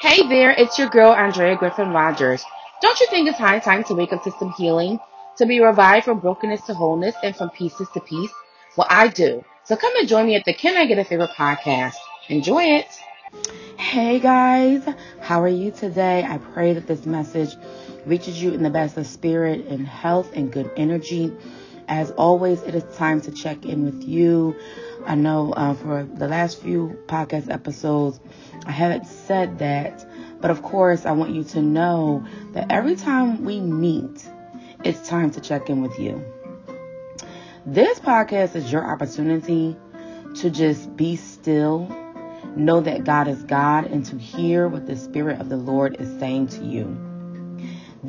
Hey 0.00 0.26
there, 0.26 0.52
it's 0.52 0.78
your 0.78 0.88
girl 0.88 1.12
Andrea 1.12 1.54
Griffin 1.54 1.90
Rogers. 1.90 2.42
Don't 2.80 2.98
you 2.98 3.06
think 3.08 3.28
it's 3.28 3.36
high 3.36 3.58
time 3.58 3.84
to 3.84 3.94
wake 3.94 4.10
up 4.10 4.22
to 4.24 4.30
some 4.38 4.52
healing? 4.52 4.98
To 5.36 5.44
be 5.44 5.60
revived 5.60 6.06
from 6.06 6.20
brokenness 6.20 6.62
to 6.62 6.72
wholeness 6.72 7.14
and 7.22 7.36
from 7.36 7.50
pieces 7.50 7.86
to 7.92 8.00
peace? 8.00 8.30
Well, 8.74 8.86
I 8.88 9.08
do. 9.08 9.44
So 9.64 9.76
come 9.76 9.94
and 9.98 10.08
join 10.08 10.26
me 10.26 10.34
at 10.34 10.46
the 10.46 10.54
Can 10.54 10.78
I 10.78 10.86
Get 10.86 10.98
a 10.98 11.04
Favor 11.04 11.26
podcast. 11.26 11.96
Enjoy 12.30 12.62
it. 12.62 12.86
Hey 13.76 14.18
guys, 14.18 14.82
how 15.20 15.42
are 15.42 15.48
you 15.48 15.70
today? 15.72 16.24
I 16.26 16.38
pray 16.38 16.72
that 16.72 16.86
this 16.86 17.04
message 17.04 17.54
reaches 18.06 18.42
you 18.42 18.52
in 18.54 18.62
the 18.62 18.70
best 18.70 18.96
of 18.96 19.06
spirit 19.06 19.66
and 19.66 19.86
health 19.86 20.30
and 20.32 20.50
good 20.50 20.70
energy. 20.78 21.36
As 21.88 22.10
always, 22.12 22.62
it 22.62 22.74
is 22.74 22.84
time 22.96 23.20
to 23.22 23.30
check 23.30 23.64
in 23.64 23.84
with 23.84 24.02
you. 24.02 24.56
I 25.06 25.14
know 25.14 25.52
uh, 25.52 25.74
for 25.74 26.02
the 26.02 26.26
last 26.26 26.60
few 26.60 26.98
podcast 27.06 27.48
episodes, 27.48 28.18
I 28.64 28.72
haven't 28.72 29.06
said 29.06 29.60
that, 29.60 30.04
but 30.40 30.50
of 30.50 30.62
course, 30.62 31.06
I 31.06 31.12
want 31.12 31.32
you 31.32 31.44
to 31.44 31.62
know 31.62 32.26
that 32.52 32.72
every 32.72 32.96
time 32.96 33.44
we 33.44 33.60
meet, 33.60 34.28
it's 34.82 35.08
time 35.08 35.30
to 35.32 35.40
check 35.40 35.70
in 35.70 35.80
with 35.80 35.96
you. 35.98 36.24
This 37.64 38.00
podcast 38.00 38.56
is 38.56 38.70
your 38.70 38.84
opportunity 38.84 39.76
to 40.36 40.50
just 40.50 40.96
be 40.96 41.14
still, 41.14 41.88
know 42.56 42.80
that 42.80 43.04
God 43.04 43.28
is 43.28 43.42
God, 43.44 43.86
and 43.86 44.04
to 44.06 44.18
hear 44.18 44.66
what 44.66 44.86
the 44.86 44.96
Spirit 44.96 45.40
of 45.40 45.48
the 45.48 45.56
Lord 45.56 45.96
is 46.00 46.18
saying 46.18 46.48
to 46.48 46.64
you. 46.64 47.05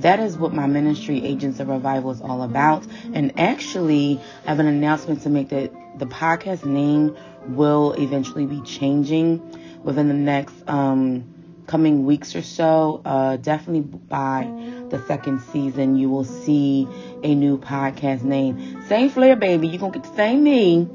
That 0.02 0.20
is 0.20 0.38
what 0.38 0.54
my 0.54 0.68
ministry, 0.68 1.26
Agents 1.26 1.60
of 1.60 1.70
Revival, 1.70 2.12
is 2.12 2.22
all 2.22 2.44
about. 2.44 2.86
And 3.14 3.40
actually, 3.40 4.20
I 4.46 4.50
have 4.50 4.60
an 4.60 4.68
announcement 4.68 5.24
to 5.24 5.30
make 5.30 5.50
that 5.50 5.72
the 5.98 6.06
podcast 6.06 6.66
name 6.66 7.16
will 7.48 7.94
eventually 7.94 8.46
be 8.46 8.62
changing 8.62 9.42
within 9.84 10.08
the 10.08 10.14
next 10.14 10.56
um, 10.68 11.26
coming 11.66 12.06
weeks 12.06 12.36
or 12.36 12.42
so. 12.42 13.02
Uh, 13.06 13.38
definitely 13.38 13.82
by 13.82 14.44
the 14.90 15.04
second 15.08 15.42
season, 15.52 15.98
you 15.98 16.10
will 16.10 16.26
see 16.26 16.88
a 17.24 17.34
new 17.34 17.58
podcast 17.58 18.24
name. 18.24 18.84
Same 18.88 19.10
flair, 19.10 19.36
baby. 19.36 19.68
You're 19.68 19.80
going 19.80 19.94
to 19.94 20.00
get 20.00 20.10
the 20.10 20.16
same 20.16 20.44
me 20.44 20.88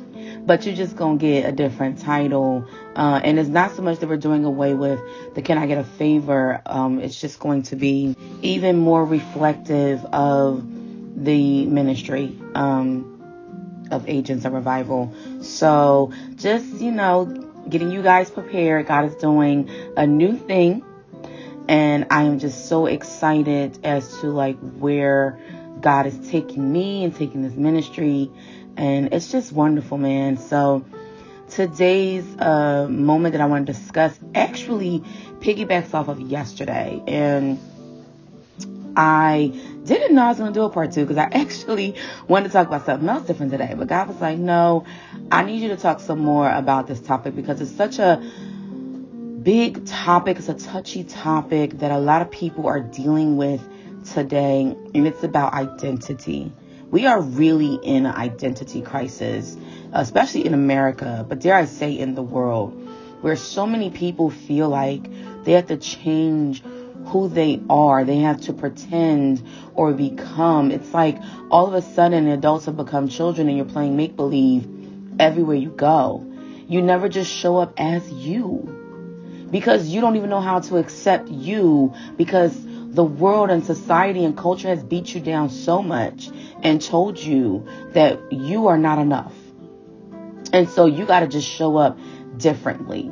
but 0.45 0.67
you're 0.67 0.75
just 0.75 0.97
gonna 0.97 1.19
get 1.19 1.48
a 1.48 1.53
different 1.53 2.01
title. 2.01 2.67
Uh, 2.97 3.21
and 3.23 3.39
it's 3.39 3.48
not 3.48 3.75
so 3.75 3.83
much 3.83 3.98
that 4.01 4.09
we're 4.09 4.17
doing 4.17 4.45
away 4.45 4.75
with 4.75 5.01
the 5.34 5.43
can 5.43 5.59
I 5.59 5.67
get 5.67 5.79
a 5.79 5.84
favor. 5.84 6.61
Um, 6.67 6.99
it's 6.99 7.21
just 7.21 7.39
going 7.39 7.62
to 7.65 7.77
be 7.77 8.17
even 8.43 8.77
more 8.77 9.05
reflective 9.05 10.05
of 10.07 10.65
the 11.17 11.67
ministry 11.67 12.37
um, 12.55 13.89
of 13.91 14.09
Agents 14.09 14.45
of 14.45 14.53
Revival. 14.53 15.15
So 15.41 16.12
just 16.37 16.67
you 16.81 16.91
know, 16.91 17.27
getting 17.69 17.91
you 17.91 18.03
guys 18.03 18.31
prepared. 18.31 18.87
God 18.87 19.05
is 19.06 19.15
doing 19.17 19.71
a 19.97 20.06
new 20.06 20.37
thing, 20.37 20.84
and 21.69 22.06
I 22.11 22.25
am 22.25 22.39
just 22.39 22.69
so 22.69 22.87
excited 22.87 23.79
as 23.84 24.19
to 24.21 24.29
like 24.29 24.59
where 24.59 25.39
God 25.81 26.06
is 26.06 26.31
taking 26.31 26.73
me 26.73 27.05
and 27.05 27.15
taking 27.15 27.43
this 27.43 27.55
ministry 27.55 28.31
and 28.77 29.12
it's 29.12 29.31
just 29.31 29.53
wonderful, 29.53 29.98
man. 29.98 30.37
So 30.37 30.84
today's 31.51 32.25
uh, 32.39 32.87
moment 32.89 33.33
that 33.33 33.41
I 33.41 33.47
want 33.47 33.67
to 33.67 33.73
discuss 33.73 34.19
actually 34.34 35.01
piggybacks 35.41 35.95
off 35.95 36.09
of 36.09 36.20
yesterday, 36.20 37.03
and 37.06 37.59
I 38.97 39.53
didn't 39.84 40.15
know 40.15 40.23
I 40.23 40.28
was 40.28 40.39
going 40.39 40.53
to 40.53 40.59
do 40.59 40.65
a 40.65 40.70
part 40.70 40.93
two 40.93 41.03
because 41.03 41.19
I 41.19 41.25
actually 41.33 41.97
wanted 42.28 42.48
to 42.48 42.53
talk 42.53 42.67
about 42.67 42.87
something 42.87 43.09
else 43.09 43.27
different 43.27 43.53
today. 43.53 43.75
But 43.77 43.89
God 43.89 44.09
was 44.09 44.20
like, 44.20 44.39
no, 44.39 44.84
I 45.31 45.45
need 45.45 45.62
you 45.62 45.69
to 45.69 45.77
talk 45.77 46.00
some 46.00 46.20
more 46.20 46.50
about 46.50 46.87
this 46.87 47.00
topic 47.00 47.34
because 47.34 47.61
it's 47.61 47.73
such 47.73 47.98
a 47.98 48.23
big 49.43 49.84
topic. 49.87 50.39
It's 50.39 50.48
a 50.48 50.55
touchy 50.55 51.05
topic 51.05 51.78
that 51.78 51.91
a 51.91 51.98
lot 51.98 52.23
of 52.23 52.31
people 52.31 52.67
are 52.67 52.81
dealing 52.81 53.37
with 53.37 53.62
today, 54.05 54.77
and 54.95 55.06
it's 55.06 55.23
about 55.23 55.53
identity. 55.53 56.53
We 56.93 57.07
are 57.07 57.23
really 57.23 57.77
in 57.77 58.05
an 58.05 58.15
identity 58.15 58.83
crisis, 58.83 59.56
especially 59.94 60.44
in 60.44 60.53
America, 60.53 61.25
but 61.27 61.41
dare 61.41 61.55
I 61.55 61.65
say 61.65 61.93
in 61.99 62.15
the 62.15 62.22
world, 62.22 62.75
where 63.22 63.34
so 63.34 63.66
many 63.66 63.89
people 63.89 64.28
feel 64.28 64.69
like 64.69 65.03
they 65.44 65.53
have 65.53 65.69
to 65.69 65.78
change 65.78 66.62
who 67.06 67.28
they 67.28 67.62
are. 67.71 68.05
They 68.05 68.19
have 68.19 68.43
to 68.43 68.53
pretend 68.53 69.43
or 69.75 69.94
become. 69.94 70.71
It's 70.71 70.93
like 70.93 71.16
all 71.50 71.66
of 71.66 71.72
a 71.72 71.81
sudden 71.81 72.28
adults 72.28 72.66
have 72.66 72.77
become 72.77 73.09
children 73.09 73.49
and 73.49 73.56
you're 73.56 73.65
playing 73.65 73.97
make 73.97 74.15
believe 74.15 74.69
everywhere 75.19 75.56
you 75.56 75.71
go. 75.71 76.31
You 76.69 76.83
never 76.83 77.09
just 77.09 77.33
show 77.33 77.56
up 77.56 77.72
as 77.78 78.06
you 78.12 79.49
because 79.50 79.89
you 79.89 80.03
don't 80.03 80.16
even 80.16 80.28
know 80.28 80.43
how 80.43 80.61
to 80.61 80.77
accept 80.77 81.31
you 81.31 81.95
because 82.19 82.55
the 82.92 83.03
world 83.03 83.48
and 83.48 83.64
society 83.64 84.22
and 84.22 84.36
culture 84.36 84.69
has 84.69 84.84
beat 84.84 85.14
you 85.14 85.20
down 85.20 85.48
so 85.48 85.82
much 85.82 86.28
and 86.62 86.80
told 86.80 87.19
you 87.19 87.66
that 87.92 88.30
you 88.30 88.66
are 88.66 88.76
not 88.76 88.98
enough. 88.98 89.32
And 90.53 90.69
so 90.69 90.84
you 90.84 91.06
got 91.06 91.20
to 91.20 91.26
just 91.26 91.48
show 91.48 91.78
up 91.78 91.98
differently. 92.36 93.10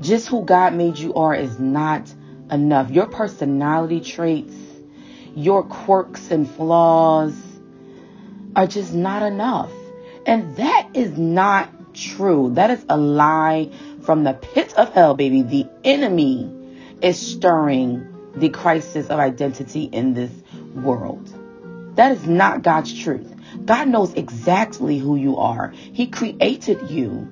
Just 0.00 0.26
who 0.26 0.44
God 0.44 0.74
made 0.74 0.98
you 0.98 1.14
are 1.14 1.32
is 1.32 1.60
not 1.60 2.12
enough. 2.50 2.90
Your 2.90 3.06
personality 3.06 4.00
traits, 4.00 4.56
your 5.36 5.62
quirks 5.62 6.32
and 6.32 6.50
flaws 6.50 7.36
are 8.56 8.66
just 8.66 8.92
not 8.92 9.22
enough. 9.22 9.70
And 10.26 10.56
that 10.56 10.88
is 10.94 11.16
not 11.16 11.94
true. 11.94 12.50
That 12.54 12.70
is 12.70 12.84
a 12.88 12.96
lie 12.96 13.70
from 14.02 14.24
the 14.24 14.32
pit 14.32 14.74
of 14.74 14.92
hell, 14.92 15.14
baby. 15.14 15.42
The 15.42 15.68
enemy 15.84 16.52
is 17.00 17.16
stirring 17.16 18.09
the 18.34 18.48
crisis 18.48 19.08
of 19.08 19.18
identity 19.18 19.84
in 19.84 20.14
this 20.14 20.30
world. 20.74 21.34
That 21.96 22.12
is 22.12 22.26
not 22.26 22.62
God's 22.62 22.92
truth. 22.92 23.34
God 23.64 23.88
knows 23.88 24.14
exactly 24.14 24.98
who 24.98 25.16
you 25.16 25.36
are. 25.38 25.70
He 25.70 26.06
created 26.06 26.90
you. 26.90 27.28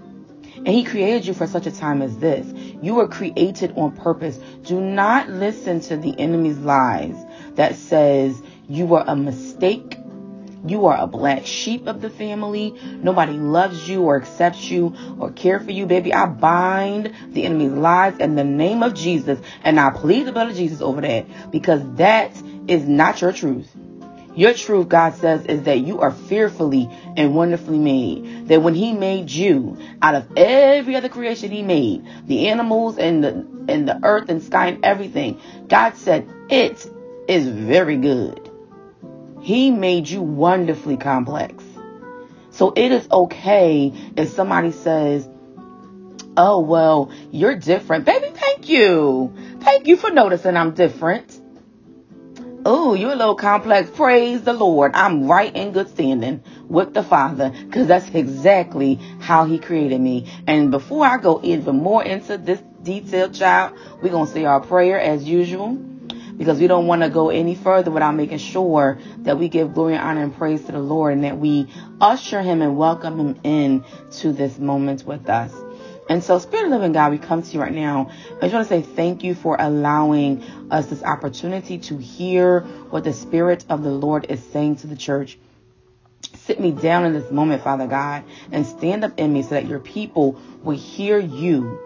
And 0.57 0.69
he 0.69 0.85
created 0.85 1.27
you 1.27 1.35
for 1.35 1.47
such 1.47 1.67
a 1.67 1.71
time 1.71 2.03
as 2.03 2.19
this. 2.19 2.47
You 2.83 2.95
were 2.95 3.09
created 3.09 3.73
on 3.77 3.93
purpose. 3.93 4.39
Do 4.63 4.81
not 4.81 5.29
listen 5.29 5.81
to 5.83 5.97
the 5.97 6.19
enemy's 6.19 6.59
lies 6.59 7.15
that 7.55 7.77
says 7.77 8.43
you 8.69 8.93
are 8.95 9.05
a 9.07 9.15
mistake. 9.15 9.98
You 10.67 10.87
are 10.87 10.97
a 10.99 11.07
black 11.07 11.47
sheep 11.47 11.87
of 11.87 12.01
the 12.01 12.11
family. 12.11 12.75
Nobody 13.03 13.33
loves 13.33 13.89
you 13.89 14.03
or 14.03 14.17
accepts 14.17 14.71
you 14.71 14.95
or 15.19 15.31
care 15.31 15.61
for 15.61 15.71
you, 15.71 15.87
baby. 15.87 16.13
I 16.13 16.27
bind 16.27 17.15
the 17.33 17.45
enemy's 17.45 17.73
lies 17.73 18.19
in 18.19 18.35
the 18.35 18.45
name 18.45 18.83
of 18.83 18.95
Jesus 18.95 19.39
and 19.63 19.79
I 19.79 19.91
plead 19.91 20.27
the 20.27 20.33
blood 20.33 20.51
of 20.51 20.57
Jesus 20.57 20.81
over 20.81 21.01
that 21.01 21.51
because 21.51 21.83
that 21.97 22.33
is 22.67 22.87
not 22.87 23.21
your 23.21 23.33
truth. 23.33 23.75
Your 24.39 24.55
truth, 24.55 24.89
God 24.89 25.17
says, 25.17 25.47
is 25.47 25.65
that 25.65 25.81
you 25.81 26.01
are 26.01 26.13
fearfully 26.13 26.89
and 27.17 27.35
wonderfully 27.35 27.79
made. 27.79 28.47
That 28.47 28.63
when 28.63 28.75
He 28.75 28.93
made 28.93 29.31
you, 29.31 29.77
out 30.01 30.15
of 30.15 30.29
every 30.37 30.95
other 30.95 31.09
creation 31.09 31.51
He 31.51 31.63
made, 31.63 32.05
the 32.27 32.49
animals 32.49 32.99
and 32.99 33.25
the 33.25 33.31
and 33.69 33.89
the 33.89 33.99
earth 34.05 34.29
and 34.29 34.41
sky 34.41 34.69
and 34.69 34.85
everything, 34.85 35.41
God 35.67 35.97
said 35.97 36.29
it 36.49 36.89
is 37.27 37.49
very 37.49 37.97
good. 37.97 38.48
He 39.41 39.71
made 39.71 40.09
you 40.09 40.23
wonderfully 40.23 40.97
complex. 40.97 41.65
So 42.51 42.73
it 42.75 42.91
is 42.93 43.09
okay 43.11 43.93
if 44.17 44.31
somebody 44.31 44.73
says, 44.73 45.29
"Oh 46.37 46.61
well, 46.61 47.11
you're 47.31 47.57
different, 47.57 48.05
baby." 48.05 48.29
Thank 48.35 48.69
you, 48.69 49.33
thank 49.61 49.87
you 49.87 49.97
for 49.97 50.11
noticing 50.11 50.57
I'm 50.57 50.73
different. 50.73 51.41
Oh, 52.67 52.95
you're 52.95 53.13
a 53.13 53.17
little 53.17 53.37
complex. 53.37 53.89
Praise 53.89 54.43
the 54.43 54.53
Lord. 54.53 54.93
I'm 54.95 55.27
right 55.27 55.55
in 55.55 55.73
good 55.73 55.89
standing 55.89 56.43
with 56.69 56.93
the 56.93 57.03
Father 57.03 57.51
because 57.51 57.87
that's 57.87 58.09
exactly 58.11 58.97
how 59.21 59.45
He 59.47 59.59
created 59.59 60.01
me. 60.01 60.27
And 60.47 60.71
before 60.71 61.07
I 61.07 61.19
go 61.19 61.41
even 61.45 61.77
more 61.77 62.03
into 62.03 62.37
this 62.37 62.61
detailed 62.83 63.35
child, 63.35 63.79
we're 64.03 64.11
going 64.11 64.27
to 64.27 64.33
say 64.33 64.45
our 64.45 64.61
prayer 64.61 65.01
as 65.01 65.25
usual 65.25 65.79
because 66.39 66.61
we 66.61 66.69
don't 66.69 66.87
want 66.87 67.03
to 67.03 67.11
go 67.11 67.31
any 67.31 67.55
further 67.55 67.91
without 67.91 68.15
making 68.15 68.39
sure 68.39 68.99
that 69.19 69.39
we 69.39 69.49
give 69.49 69.75
glory, 69.75 69.95
and 69.95 70.03
honor, 70.03 70.23
and 70.23 70.37
praise 70.37 70.65
to 70.65 70.73
the 70.73 70.79
Lord 70.79 71.13
and 71.15 71.25
that 71.25 71.39
we 71.39 71.69
usher 72.01 72.41
Him 72.41 72.63
and 72.63 72.77
welcome 72.79 73.19
Him 73.19 73.41
in 73.43 73.85
to 74.13 74.33
this 74.33 74.59
moment 74.59 75.05
with 75.05 75.29
us. 75.29 75.53
And 76.09 76.25
so, 76.25 76.39
Spirit 76.39 76.67
of 76.67 76.71
Living 76.71 76.93
God, 76.93 77.11
we 77.11 77.19
come 77.19 77.43
to 77.43 77.51
you 77.51 77.61
right 77.61 77.75
now. 77.75 78.11
I 78.39 78.49
just 78.49 78.55
want 78.55 78.69
to 78.69 78.75
say 78.75 78.81
thank 78.81 79.25
you 79.25 79.35
for 79.35 79.57
allowing 79.59 80.43
us 80.71 80.87
this 80.87 81.03
opportunity 81.03 81.79
to 81.79 81.99
hear 81.99 82.61
what 82.61 83.05
the 83.05 83.13
Spirit 83.13 83.67
of 83.69 83.83
the 83.83 83.91
Lord 83.91 84.27
is 84.31 84.43
saying 84.43 84.77
to 84.77 84.87
the 84.87 84.97
church. 84.97 85.39
Sit 86.35 86.61
me 86.61 86.71
down 86.71 87.05
in 87.05 87.13
this 87.13 87.31
moment, 87.31 87.63
Father 87.63 87.87
God, 87.87 88.25
and 88.51 88.67
stand 88.67 89.05
up 89.05 89.19
in 89.19 89.33
me 89.33 89.43
so 89.43 89.51
that 89.51 89.67
your 89.67 89.81
people 89.81 90.41
will 90.63 90.77
hear 90.77 91.19
you 91.19 91.79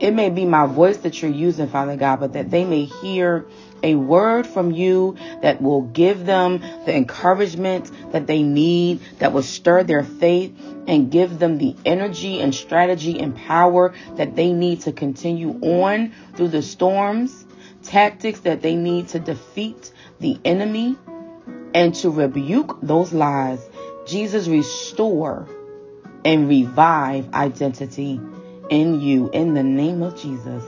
it 0.00 0.12
may 0.12 0.30
be 0.30 0.44
my 0.44 0.66
voice 0.66 0.98
that 0.98 1.20
you're 1.20 1.30
using, 1.30 1.68
Father 1.68 1.96
God, 1.96 2.20
but 2.20 2.32
that 2.34 2.50
they 2.50 2.64
may 2.64 2.84
hear 2.84 3.46
a 3.82 3.94
word 3.94 4.46
from 4.46 4.70
you 4.70 5.16
that 5.42 5.60
will 5.60 5.82
give 5.82 6.26
them 6.26 6.58
the 6.58 6.94
encouragement 6.94 7.90
that 8.12 8.26
they 8.26 8.42
need, 8.42 9.00
that 9.18 9.32
will 9.32 9.42
stir 9.42 9.82
their 9.82 10.02
faith 10.02 10.54
and 10.86 11.10
give 11.10 11.38
them 11.38 11.58
the 11.58 11.76
energy 11.84 12.40
and 12.40 12.54
strategy 12.54 13.18
and 13.18 13.36
power 13.36 13.94
that 14.16 14.36
they 14.36 14.52
need 14.52 14.80
to 14.82 14.92
continue 14.92 15.58
on 15.60 16.12
through 16.34 16.48
the 16.48 16.62
storms, 16.62 17.44
tactics 17.82 18.40
that 18.40 18.62
they 18.62 18.74
need 18.74 19.08
to 19.08 19.18
defeat 19.18 19.92
the 20.20 20.38
enemy 20.44 20.96
and 21.74 21.94
to 21.94 22.10
rebuke 22.10 22.78
those 22.82 23.12
lies. 23.12 23.60
Jesus, 24.06 24.48
restore 24.48 25.48
and 26.24 26.48
revive 26.48 27.32
identity 27.34 28.20
in 28.70 29.00
you. 29.00 29.30
In 29.30 29.54
the 29.54 29.62
name 29.62 30.02
of 30.02 30.16
Jesus, 30.16 30.64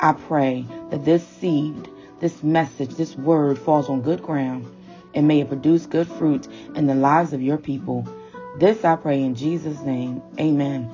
I 0.00 0.12
pray 0.12 0.66
that 0.90 1.04
this 1.04 1.26
seed, 1.26 1.88
this 2.20 2.42
message, 2.42 2.94
this 2.96 3.16
word 3.16 3.58
falls 3.58 3.88
on 3.88 4.02
good 4.02 4.22
ground 4.22 4.66
and 5.14 5.28
may 5.28 5.40
it 5.40 5.48
produce 5.48 5.86
good 5.86 6.08
fruit 6.08 6.46
in 6.74 6.86
the 6.86 6.94
lives 6.94 7.32
of 7.32 7.40
your 7.40 7.56
people. 7.56 8.08
This 8.58 8.84
I 8.84 8.96
pray 8.96 9.22
in 9.22 9.34
Jesus' 9.34 9.80
name. 9.80 10.22
Amen. 10.38 10.90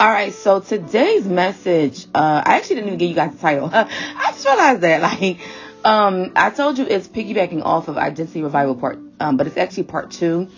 All 0.00 0.08
right, 0.08 0.32
so 0.32 0.60
today's 0.60 1.26
message, 1.26 2.06
uh, 2.14 2.42
I 2.44 2.56
actually 2.56 2.76
didn't 2.76 2.88
even 2.88 2.98
give 2.98 3.08
you 3.08 3.16
guys 3.16 3.32
the 3.32 3.40
title. 3.40 3.68
I 3.72 4.30
just 4.30 4.46
realized 4.46 4.80
that, 4.82 5.02
like, 5.22 5.38
um, 5.84 6.32
I 6.36 6.50
told 6.50 6.78
you 6.78 6.86
it's 6.86 7.08
piggybacking 7.08 7.64
off 7.64 7.88
of 7.88 7.98
Identity 7.98 8.42
Revival 8.42 8.76
part, 8.76 8.98
um, 9.18 9.36
but 9.36 9.48
it's 9.48 9.56
actually 9.56 9.84
part 9.84 10.12
two. 10.12 10.48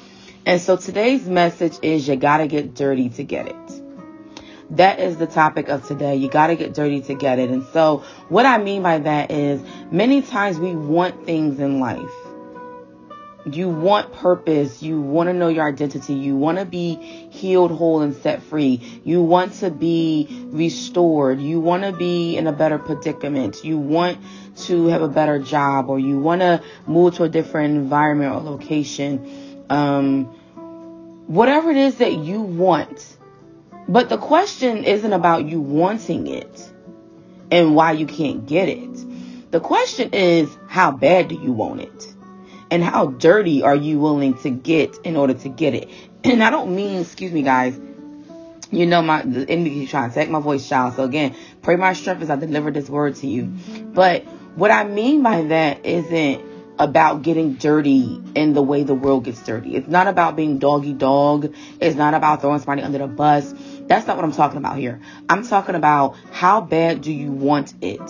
And 0.45 0.61
so 0.61 0.77
today's 0.77 1.27
message 1.27 1.79
is 1.83 2.07
you 2.07 2.17
gotta 2.17 2.47
get 2.47 2.75
dirty 2.75 3.09
to 3.11 3.25
get 3.25 3.49
it 3.49 3.80
that 4.71 5.01
is 5.01 5.17
the 5.17 5.27
topic 5.27 5.69
of 5.69 5.87
today. 5.87 6.17
You 6.17 6.29
got 6.29 6.49
to 6.49 6.57
get 6.57 6.75
dirty 6.75 7.01
to 7.03 7.15
get 7.15 7.39
it. 7.39 7.51
And 7.51 7.65
so, 7.73 8.05
what 8.29 8.47
I 8.47 8.59
mean 8.59 8.83
by 8.83 8.99
that 8.99 9.31
is 9.31 9.61
many 9.91 10.23
times 10.23 10.59
we 10.59 10.75
want 10.75 11.27
things 11.27 11.59
in 11.59 11.81
life. 11.81 12.11
You 13.47 13.69
want 13.69 14.13
purpose. 14.13 14.83
You 14.83 15.01
want 15.01 15.29
to 15.29 15.33
know 15.33 15.49
your 15.49 15.67
identity. 15.67 16.15
You 16.15 16.37
want 16.37 16.59
to 16.59 16.65
be 16.65 16.95
healed, 17.31 17.71
whole, 17.71 18.03
and 18.03 18.15
set 18.15 18.43
free. 18.43 19.01
You 19.03 19.23
want 19.23 19.55
to 19.55 19.71
be 19.71 20.29
restored. 20.51 21.41
You 21.41 21.59
want 21.59 21.85
to 21.85 21.93
be 21.93 22.37
in 22.37 22.47
a 22.47 22.53
better 22.53 22.79
predicament. 22.79 23.65
You 23.65 23.79
want 23.79 24.19
to 24.67 24.87
have 24.87 25.03
a 25.03 25.09
better 25.09 25.39
job 25.39 25.89
or 25.89 25.99
you 25.99 26.19
want 26.19 26.43
to 26.43 26.63
move 26.87 27.15
to 27.17 27.25
a 27.25 27.29
different 27.29 27.77
environment 27.77 28.35
or 28.35 28.41
location. 28.41 29.65
Um, 29.71 30.27
whatever 31.27 31.71
it 31.71 31.79
is 31.79 31.97
that 31.97 32.13
you 32.13 32.43
want 32.43 33.17
but 33.91 34.09
the 34.09 34.19
question 34.19 34.85
isn't 34.85 35.13
about 35.13 35.47
you 35.47 35.61
wanting 35.61 36.29
it 36.29 36.73
and 37.51 37.75
why 37.75 37.91
you 37.91 38.07
can't 38.07 38.47
get 38.47 38.69
it. 38.69 39.51
The 39.51 39.59
question 39.59 40.11
is, 40.13 40.49
how 40.69 40.93
bad 40.93 41.27
do 41.27 41.35
you 41.35 41.51
want 41.51 41.81
it? 41.81 42.15
And 42.71 42.85
how 42.85 43.07
dirty 43.07 43.65
are 43.65 43.75
you 43.75 43.99
willing 43.99 44.35
to 44.39 44.51
get 44.51 44.97
in 45.03 45.17
order 45.17 45.35
to 45.35 45.49
get 45.49 45.75
it? 45.75 45.91
And 46.23 46.45
I 46.45 46.51
don't 46.51 46.77
mean, 46.77 47.01
excuse 47.01 47.33
me, 47.33 47.43
guys. 47.43 47.81
You 48.71 48.87
know, 48.87 49.03
my 49.03 49.23
the 49.23 49.49
enemy 49.51 49.71
keeps 49.71 49.91
trying 49.91 50.11
to 50.11 50.15
take 50.15 50.29
my 50.29 50.39
voice, 50.39 50.69
child. 50.69 50.95
So 50.95 51.03
again, 51.03 51.35
pray 51.63 51.75
my 51.77 51.95
strength 51.95 52.23
as 52.23 52.31
I 52.31 52.37
deliver 52.37 52.71
this 52.71 52.89
word 52.89 53.17
to 53.17 53.27
you. 53.27 53.47
But 53.47 54.25
what 54.55 54.71
I 54.71 54.85
mean 54.85 55.23
by 55.23 55.43
that 55.45 55.85
isn't 55.85 56.45
about 56.81 57.21
getting 57.21 57.55
dirty 57.55 58.23
in 58.35 58.55
the 58.55 58.63
way 58.63 58.83
the 58.83 58.95
world 58.95 59.25
gets 59.25 59.43
dirty. 59.43 59.77
It's 59.77 59.87
not 59.87 60.07
about 60.07 60.35
being 60.35 60.59
doggy 60.59 60.95
dog. 60.95 61.55
It's 61.79 61.95
not 61.95 62.15
about 62.15 62.41
throwing 62.41 62.59
somebody 62.59 62.83
under 62.83 62.99
the 62.99 63.07
bus. 63.07 63.53
That's 63.91 64.07
not 64.07 64.15
what 64.15 64.25
I'm 64.25 64.31
talking 64.31 64.59
about 64.59 64.79
here. 64.79 65.01
I'm 65.29 65.45
talking 65.45 65.75
about 65.75 66.15
how 66.31 66.61
bad 66.61 67.01
do 67.01 67.13
you 67.13 67.33
want 67.33 67.75
it? 67.83 68.01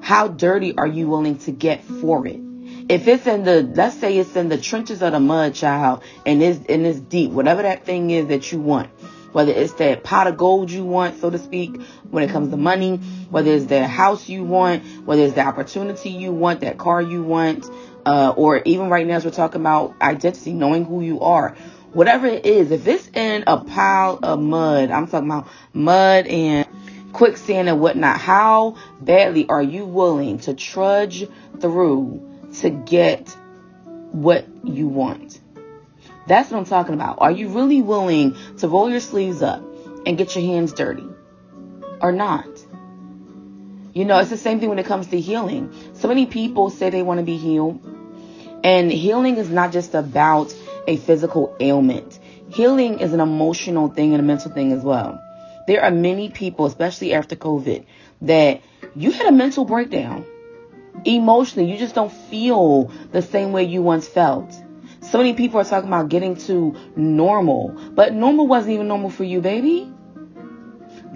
How 0.00 0.26
dirty 0.26 0.76
are 0.76 0.88
you 0.88 1.06
willing 1.06 1.38
to 1.38 1.52
get 1.52 1.84
for 1.84 2.26
it? 2.26 2.40
If 2.88 3.06
it's 3.06 3.28
in 3.28 3.44
the, 3.44 3.62
let's 3.62 3.96
say 3.96 4.18
it's 4.18 4.34
in 4.34 4.48
the 4.48 4.58
trenches 4.58 5.02
of 5.02 5.12
the 5.12 5.20
mud, 5.20 5.54
child, 5.54 6.02
and 6.26 6.42
it's, 6.42 6.58
and 6.68 6.84
it's 6.84 6.98
deep, 6.98 7.30
whatever 7.30 7.62
that 7.62 7.86
thing 7.86 8.10
is 8.10 8.26
that 8.26 8.50
you 8.50 8.58
want, 8.58 8.90
whether 9.30 9.52
it's 9.52 9.74
that 9.74 10.02
pot 10.02 10.26
of 10.26 10.36
gold 10.36 10.68
you 10.72 10.84
want, 10.84 11.20
so 11.20 11.30
to 11.30 11.38
speak, 11.38 11.80
when 12.10 12.24
it 12.24 12.30
comes 12.30 12.50
to 12.50 12.56
money, 12.56 12.96
whether 13.30 13.52
it's 13.52 13.66
that 13.66 13.88
house 13.88 14.28
you 14.28 14.42
want, 14.42 14.84
whether 15.04 15.22
it's 15.22 15.34
the 15.34 15.42
opportunity 15.42 16.10
you 16.10 16.32
want, 16.32 16.62
that 16.62 16.76
car 16.76 17.00
you 17.00 17.22
want, 17.22 17.70
uh, 18.04 18.34
or 18.36 18.62
even 18.64 18.88
right 18.88 19.06
now 19.06 19.14
as 19.14 19.24
we're 19.24 19.30
talking 19.30 19.60
about 19.60 19.94
identity, 20.02 20.52
knowing 20.52 20.84
who 20.84 21.02
you 21.02 21.20
are 21.20 21.56
whatever 21.96 22.26
it 22.26 22.44
is, 22.44 22.70
if 22.72 22.86
it's 22.86 23.08
in 23.14 23.44
a 23.46 23.56
pile 23.56 24.18
of 24.22 24.38
mud, 24.38 24.90
I'm 24.90 25.06
talking 25.06 25.30
about 25.30 25.48
mud 25.72 26.26
and 26.26 26.68
quicksand 27.14 27.70
and 27.70 27.80
whatnot, 27.80 28.20
how 28.20 28.76
badly 29.00 29.48
are 29.48 29.62
you 29.62 29.86
willing 29.86 30.38
to 30.40 30.52
trudge 30.52 31.26
through 31.58 32.50
to 32.56 32.68
get 32.68 33.30
what 34.12 34.46
you 34.62 34.88
want? 34.88 35.40
That's 36.26 36.50
what 36.50 36.58
I'm 36.58 36.66
talking 36.66 36.92
about. 36.92 37.16
Are 37.22 37.30
you 37.30 37.48
really 37.48 37.80
willing 37.80 38.36
to 38.58 38.68
roll 38.68 38.90
your 38.90 39.00
sleeves 39.00 39.40
up 39.40 39.62
and 40.04 40.18
get 40.18 40.36
your 40.36 40.44
hands 40.44 40.74
dirty 40.74 41.08
or 42.02 42.12
not? 42.12 42.46
You 43.94 44.04
know, 44.04 44.18
it's 44.18 44.28
the 44.28 44.36
same 44.36 44.60
thing 44.60 44.68
when 44.68 44.78
it 44.78 44.84
comes 44.84 45.06
to 45.06 45.18
healing. 45.18 45.72
So 45.94 46.08
many 46.08 46.26
people 46.26 46.68
say 46.68 46.90
they 46.90 47.02
want 47.02 47.20
to 47.20 47.24
be 47.24 47.38
healed. 47.38 47.80
And 48.62 48.92
healing 48.92 49.38
is 49.38 49.48
not 49.48 49.72
just 49.72 49.94
about 49.94 50.54
a 50.86 50.96
physical 50.96 51.56
ailment. 51.60 52.18
Healing 52.48 53.00
is 53.00 53.12
an 53.12 53.20
emotional 53.20 53.88
thing 53.88 54.12
and 54.12 54.20
a 54.20 54.24
mental 54.24 54.50
thing 54.50 54.72
as 54.72 54.82
well. 54.82 55.20
There 55.66 55.82
are 55.82 55.90
many 55.90 56.30
people, 56.30 56.66
especially 56.66 57.12
after 57.12 57.34
COVID, 57.34 57.84
that 58.22 58.60
you 58.94 59.10
had 59.10 59.26
a 59.26 59.32
mental 59.32 59.64
breakdown. 59.64 60.24
Emotionally, 61.04 61.70
you 61.70 61.76
just 61.76 61.94
don't 61.94 62.12
feel 62.12 62.90
the 63.12 63.22
same 63.22 63.52
way 63.52 63.64
you 63.64 63.82
once 63.82 64.06
felt. 64.06 64.52
So 65.00 65.18
many 65.18 65.34
people 65.34 65.60
are 65.60 65.64
talking 65.64 65.88
about 65.88 66.08
getting 66.08 66.36
to 66.46 66.74
normal, 66.96 67.68
but 67.92 68.12
normal 68.12 68.46
wasn't 68.46 68.74
even 68.74 68.88
normal 68.88 69.10
for 69.10 69.24
you, 69.24 69.40
baby. 69.40 69.92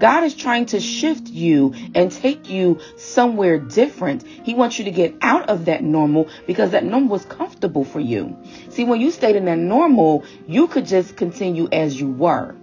God 0.00 0.24
is 0.24 0.34
trying 0.34 0.66
to 0.66 0.80
shift 0.80 1.28
you 1.28 1.74
and 1.94 2.10
take 2.10 2.48
you 2.48 2.80
somewhere 2.96 3.58
different. 3.58 4.26
He 4.26 4.54
wants 4.54 4.78
you 4.78 4.86
to 4.86 4.90
get 4.90 5.14
out 5.20 5.50
of 5.50 5.66
that 5.66 5.84
normal 5.84 6.28
because 6.46 6.70
that 6.70 6.84
normal 6.84 7.10
was 7.10 7.24
comfortable 7.26 7.84
for 7.84 8.00
you. 8.00 8.36
See, 8.70 8.84
when 8.84 9.00
you 9.00 9.10
stayed 9.10 9.36
in 9.36 9.44
that 9.44 9.58
normal, 9.58 10.24
you 10.48 10.66
could 10.66 10.86
just 10.86 11.16
continue 11.16 11.68
as 11.70 12.00
you 12.00 12.10
were. 12.10 12.56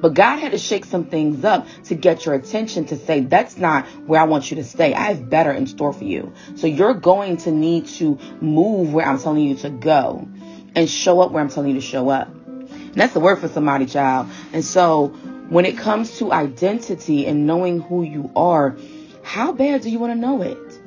But 0.00 0.12
God 0.12 0.38
had 0.38 0.52
to 0.52 0.58
shake 0.58 0.84
some 0.84 1.06
things 1.06 1.44
up 1.44 1.66
to 1.84 1.94
get 1.94 2.26
your 2.26 2.34
attention 2.34 2.84
to 2.86 2.96
say, 2.98 3.20
that's 3.20 3.56
not 3.56 3.86
where 4.06 4.20
I 4.20 4.24
want 4.24 4.50
you 4.50 4.56
to 4.56 4.64
stay. 4.64 4.92
I 4.92 5.12
have 5.12 5.30
better 5.30 5.50
in 5.50 5.66
store 5.66 5.94
for 5.94 6.04
you. 6.04 6.34
So 6.56 6.66
you're 6.66 6.94
going 6.94 7.38
to 7.38 7.50
need 7.50 7.86
to 7.86 8.18
move 8.42 8.92
where 8.92 9.06
I'm 9.06 9.18
telling 9.18 9.44
you 9.44 9.56
to 9.56 9.70
go 9.70 10.28
and 10.74 10.90
show 10.90 11.20
up 11.20 11.30
where 11.30 11.42
I'm 11.42 11.48
telling 11.48 11.70
you 11.70 11.80
to 11.80 11.86
show 11.86 12.10
up. 12.10 12.28
And 12.28 12.94
that's 12.94 13.14
the 13.14 13.20
word 13.20 13.36
for 13.38 13.48
somebody, 13.48 13.86
child. 13.86 14.28
And 14.52 14.64
so 14.64 15.16
when 15.48 15.66
it 15.66 15.76
comes 15.76 16.18
to 16.18 16.32
identity 16.32 17.26
and 17.26 17.46
knowing 17.46 17.80
who 17.80 18.02
you 18.02 18.30
are, 18.34 18.76
how 19.22 19.52
bad 19.52 19.82
do 19.82 19.90
you 19.90 19.98
want 19.98 20.12
to 20.12 20.18
know 20.18 20.42
it? 20.42 20.80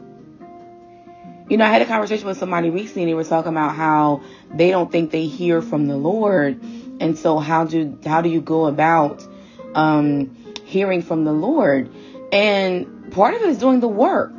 You 1.49 1.57
know, 1.57 1.65
I 1.65 1.69
had 1.69 1.81
a 1.81 1.85
conversation 1.85 2.27
with 2.27 2.37
somebody 2.37 2.69
recently 2.69 3.03
and 3.03 3.09
they 3.09 3.13
were 3.13 3.23
talking 3.23 3.51
about 3.51 3.75
how 3.75 4.21
they 4.53 4.69
don't 4.69 4.91
think 4.91 5.11
they 5.11 5.27
hear 5.27 5.61
from 5.61 5.87
the 5.87 5.95
Lord. 5.95 6.61
And 6.99 7.17
so 7.17 7.39
how 7.39 7.65
do 7.65 7.97
how 8.05 8.21
do 8.21 8.29
you 8.29 8.41
go 8.41 8.65
about 8.65 9.25
um, 9.73 10.35
hearing 10.65 11.01
from 11.01 11.23
the 11.23 11.31
Lord? 11.31 11.89
And 12.33 13.11
part 13.11 13.33
of 13.33 13.41
it 13.41 13.49
is 13.49 13.59
doing 13.59 13.79
the 13.79 13.87
work. 13.87 14.33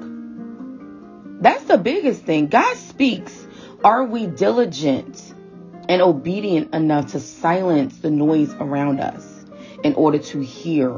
That's 1.40 1.64
the 1.64 1.78
biggest 1.78 2.24
thing. 2.24 2.48
God 2.48 2.76
speaks. 2.76 3.46
Are 3.84 4.04
we 4.04 4.26
diligent 4.26 5.32
and 5.88 6.02
obedient 6.02 6.74
enough 6.74 7.12
to 7.12 7.20
silence 7.20 7.96
the 7.98 8.10
noise 8.10 8.52
around 8.54 9.00
us? 9.00 9.37
In 9.82 9.94
order 9.94 10.18
to 10.18 10.40
hear 10.40 10.90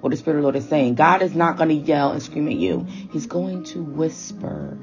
what 0.00 0.10
the 0.10 0.16
Spirit 0.16 0.36
of 0.36 0.42
the 0.42 0.46
Lord 0.46 0.56
is 0.56 0.68
saying. 0.68 0.94
God 0.94 1.22
is 1.22 1.34
not 1.34 1.56
going 1.56 1.70
to 1.70 1.74
yell 1.74 2.12
and 2.12 2.22
scream 2.22 2.48
at 2.48 2.54
you, 2.54 2.86
He's 3.12 3.26
going 3.26 3.64
to 3.64 3.82
whisper. 3.82 4.78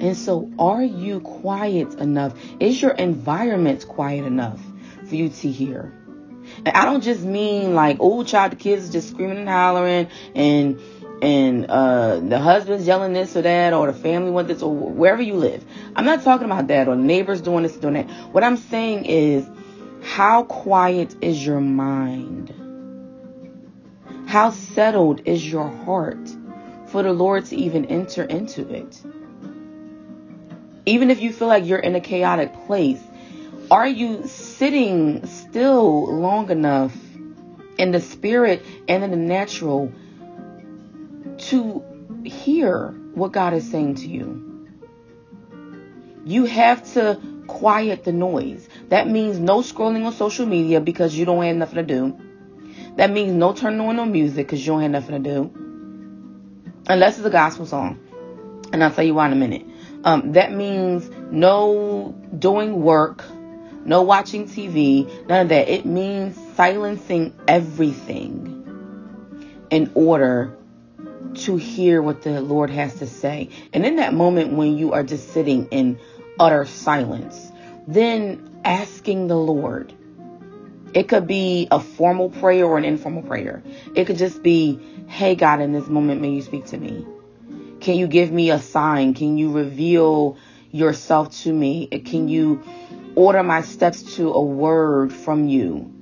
And 0.00 0.16
so, 0.16 0.50
are 0.58 0.82
you 0.82 1.20
quiet 1.20 1.94
enough? 1.94 2.34
Is 2.60 2.80
your 2.80 2.92
environment 2.92 3.86
quiet 3.88 4.24
enough 4.24 4.60
for 5.08 5.14
you 5.14 5.28
to 5.28 5.50
hear? 5.50 5.92
And 6.64 6.68
I 6.68 6.84
don't 6.84 7.02
just 7.02 7.22
mean 7.22 7.74
like, 7.74 7.98
oh, 8.00 8.22
child, 8.24 8.52
the 8.52 8.56
kids 8.56 8.90
just 8.90 9.10
screaming 9.10 9.38
and 9.38 9.48
hollering 9.48 10.08
and 10.34 10.80
and 11.20 11.66
uh, 11.66 12.20
the 12.20 12.38
husband's 12.38 12.86
yelling 12.86 13.12
this 13.12 13.36
or 13.36 13.42
that, 13.42 13.72
or 13.72 13.90
the 13.90 13.98
family 13.98 14.30
wants 14.30 14.52
this, 14.52 14.62
or 14.62 14.72
wherever 14.72 15.20
you 15.20 15.34
live. 15.34 15.64
I'm 15.96 16.04
not 16.04 16.22
talking 16.22 16.44
about 16.44 16.68
that, 16.68 16.88
or 16.88 16.94
neighbors 16.94 17.40
doing 17.40 17.64
this, 17.64 17.76
doing 17.76 17.94
that. 17.94 18.08
What 18.32 18.44
I'm 18.44 18.56
saying 18.56 19.06
is, 19.06 19.48
how 20.02 20.44
quiet 20.44 21.16
is 21.22 21.44
your 21.44 21.60
mind? 21.60 22.54
How 24.26 24.50
settled 24.50 25.22
is 25.24 25.50
your 25.50 25.68
heart 25.68 26.28
for 26.86 27.02
the 27.02 27.12
Lord 27.12 27.46
to 27.46 27.56
even 27.56 27.86
enter 27.86 28.24
into 28.24 28.68
it? 28.68 29.00
Even 30.86 31.10
if 31.10 31.20
you 31.20 31.32
feel 31.32 31.48
like 31.48 31.66
you're 31.66 31.78
in 31.78 31.94
a 31.94 32.00
chaotic 32.00 32.52
place, 32.66 33.02
are 33.70 33.86
you 33.86 34.26
sitting 34.26 35.26
still 35.26 36.06
long 36.06 36.50
enough 36.50 36.96
in 37.78 37.92
the 37.92 38.00
spirit 38.00 38.64
and 38.88 39.04
in 39.04 39.10
the 39.10 39.16
natural 39.16 39.92
to 41.38 41.84
hear 42.24 42.88
what 43.14 43.32
God 43.32 43.54
is 43.54 43.70
saying 43.70 43.96
to 43.96 44.08
you. 44.08 44.68
You 46.24 46.44
have 46.44 46.92
to 46.94 47.20
quiet 47.46 48.04
the 48.04 48.12
noise. 48.12 48.68
That 48.88 49.08
means 49.08 49.38
no 49.38 49.60
scrolling 49.60 50.04
on 50.04 50.12
social 50.12 50.46
media 50.46 50.80
because 50.80 51.14
you 51.14 51.24
don't 51.24 51.42
have 51.42 51.56
nothing 51.56 51.76
to 51.76 51.82
do. 51.82 52.18
That 52.96 53.10
means 53.10 53.32
no 53.32 53.52
turning 53.52 53.80
on 53.80 53.96
no 53.96 54.06
music 54.06 54.46
because 54.46 54.66
you 54.66 54.72
don't 54.72 54.82
have 54.82 54.90
nothing 54.90 55.22
to 55.22 55.30
do. 55.30 56.72
Unless 56.88 57.18
it's 57.18 57.26
a 57.26 57.30
gospel 57.30 57.66
song. 57.66 58.00
And 58.72 58.82
I'll 58.82 58.90
tell 58.90 59.04
you 59.04 59.14
why 59.14 59.26
in 59.26 59.32
a 59.32 59.36
minute. 59.36 59.66
Um, 60.04 60.32
that 60.32 60.52
means 60.52 61.08
no 61.30 62.14
doing 62.38 62.82
work, 62.82 63.24
no 63.84 64.02
watching 64.02 64.46
TV, 64.46 65.06
none 65.28 65.42
of 65.42 65.48
that. 65.50 65.68
It 65.68 65.84
means 65.84 66.38
silencing 66.54 67.34
everything 67.46 68.54
in 69.70 69.90
order 69.94 70.56
to 71.34 71.56
hear 71.56 72.00
what 72.00 72.22
the 72.22 72.40
Lord 72.40 72.70
has 72.70 72.94
to 72.96 73.06
say. 73.06 73.50
And 73.72 73.84
in 73.84 73.96
that 73.96 74.14
moment 74.14 74.52
when 74.52 74.78
you 74.78 74.92
are 74.92 75.02
just 75.02 75.32
sitting 75.32 75.66
in 75.70 75.98
utter 76.38 76.64
silence, 76.64 77.52
then 77.86 78.47
asking 78.64 79.28
the 79.28 79.36
Lord. 79.36 79.92
It 80.94 81.08
could 81.08 81.26
be 81.26 81.68
a 81.70 81.80
formal 81.80 82.30
prayer 82.30 82.64
or 82.64 82.78
an 82.78 82.84
informal 82.84 83.22
prayer. 83.22 83.62
It 83.94 84.06
could 84.06 84.16
just 84.16 84.42
be, 84.42 84.80
hey, 85.06 85.34
God, 85.34 85.60
in 85.60 85.72
this 85.72 85.86
moment, 85.86 86.20
may 86.20 86.30
you 86.30 86.42
speak 86.42 86.66
to 86.66 86.78
me. 86.78 87.06
Can 87.80 87.96
you 87.96 88.06
give 88.06 88.32
me 88.32 88.50
a 88.50 88.58
sign? 88.58 89.14
Can 89.14 89.38
you 89.38 89.52
reveal 89.52 90.38
yourself 90.70 91.30
to 91.42 91.52
me? 91.52 91.86
Can 91.86 92.28
you 92.28 92.62
order 93.14 93.42
my 93.42 93.62
steps 93.62 94.16
to 94.16 94.32
a 94.32 94.42
word 94.42 95.12
from 95.12 95.46
you? 95.46 95.92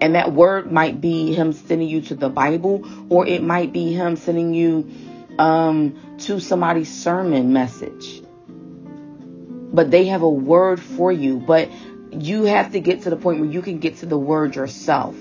And 0.00 0.16
that 0.16 0.32
word 0.32 0.72
might 0.72 1.00
be 1.00 1.32
him 1.32 1.52
sending 1.52 1.88
you 1.88 2.00
to 2.02 2.16
the 2.16 2.28
Bible, 2.28 2.84
or 3.08 3.24
it 3.24 3.42
might 3.42 3.72
be 3.72 3.92
him 3.92 4.16
sending 4.16 4.52
you 4.52 4.90
um, 5.38 6.16
to 6.18 6.40
somebody's 6.40 6.92
sermon 6.92 7.52
message. 7.52 8.20
But 9.72 9.90
they 9.90 10.06
have 10.06 10.22
a 10.22 10.28
word 10.28 10.80
for 10.80 11.10
you. 11.10 11.38
But 11.38 11.70
you 12.12 12.44
have 12.44 12.72
to 12.72 12.80
get 12.80 13.02
to 13.02 13.10
the 13.10 13.16
point 13.16 13.40
where 13.40 13.48
you 13.48 13.62
can 13.62 13.78
get 13.78 13.98
to 13.98 14.06
the 14.06 14.18
word 14.18 14.54
yourself. 14.54 15.16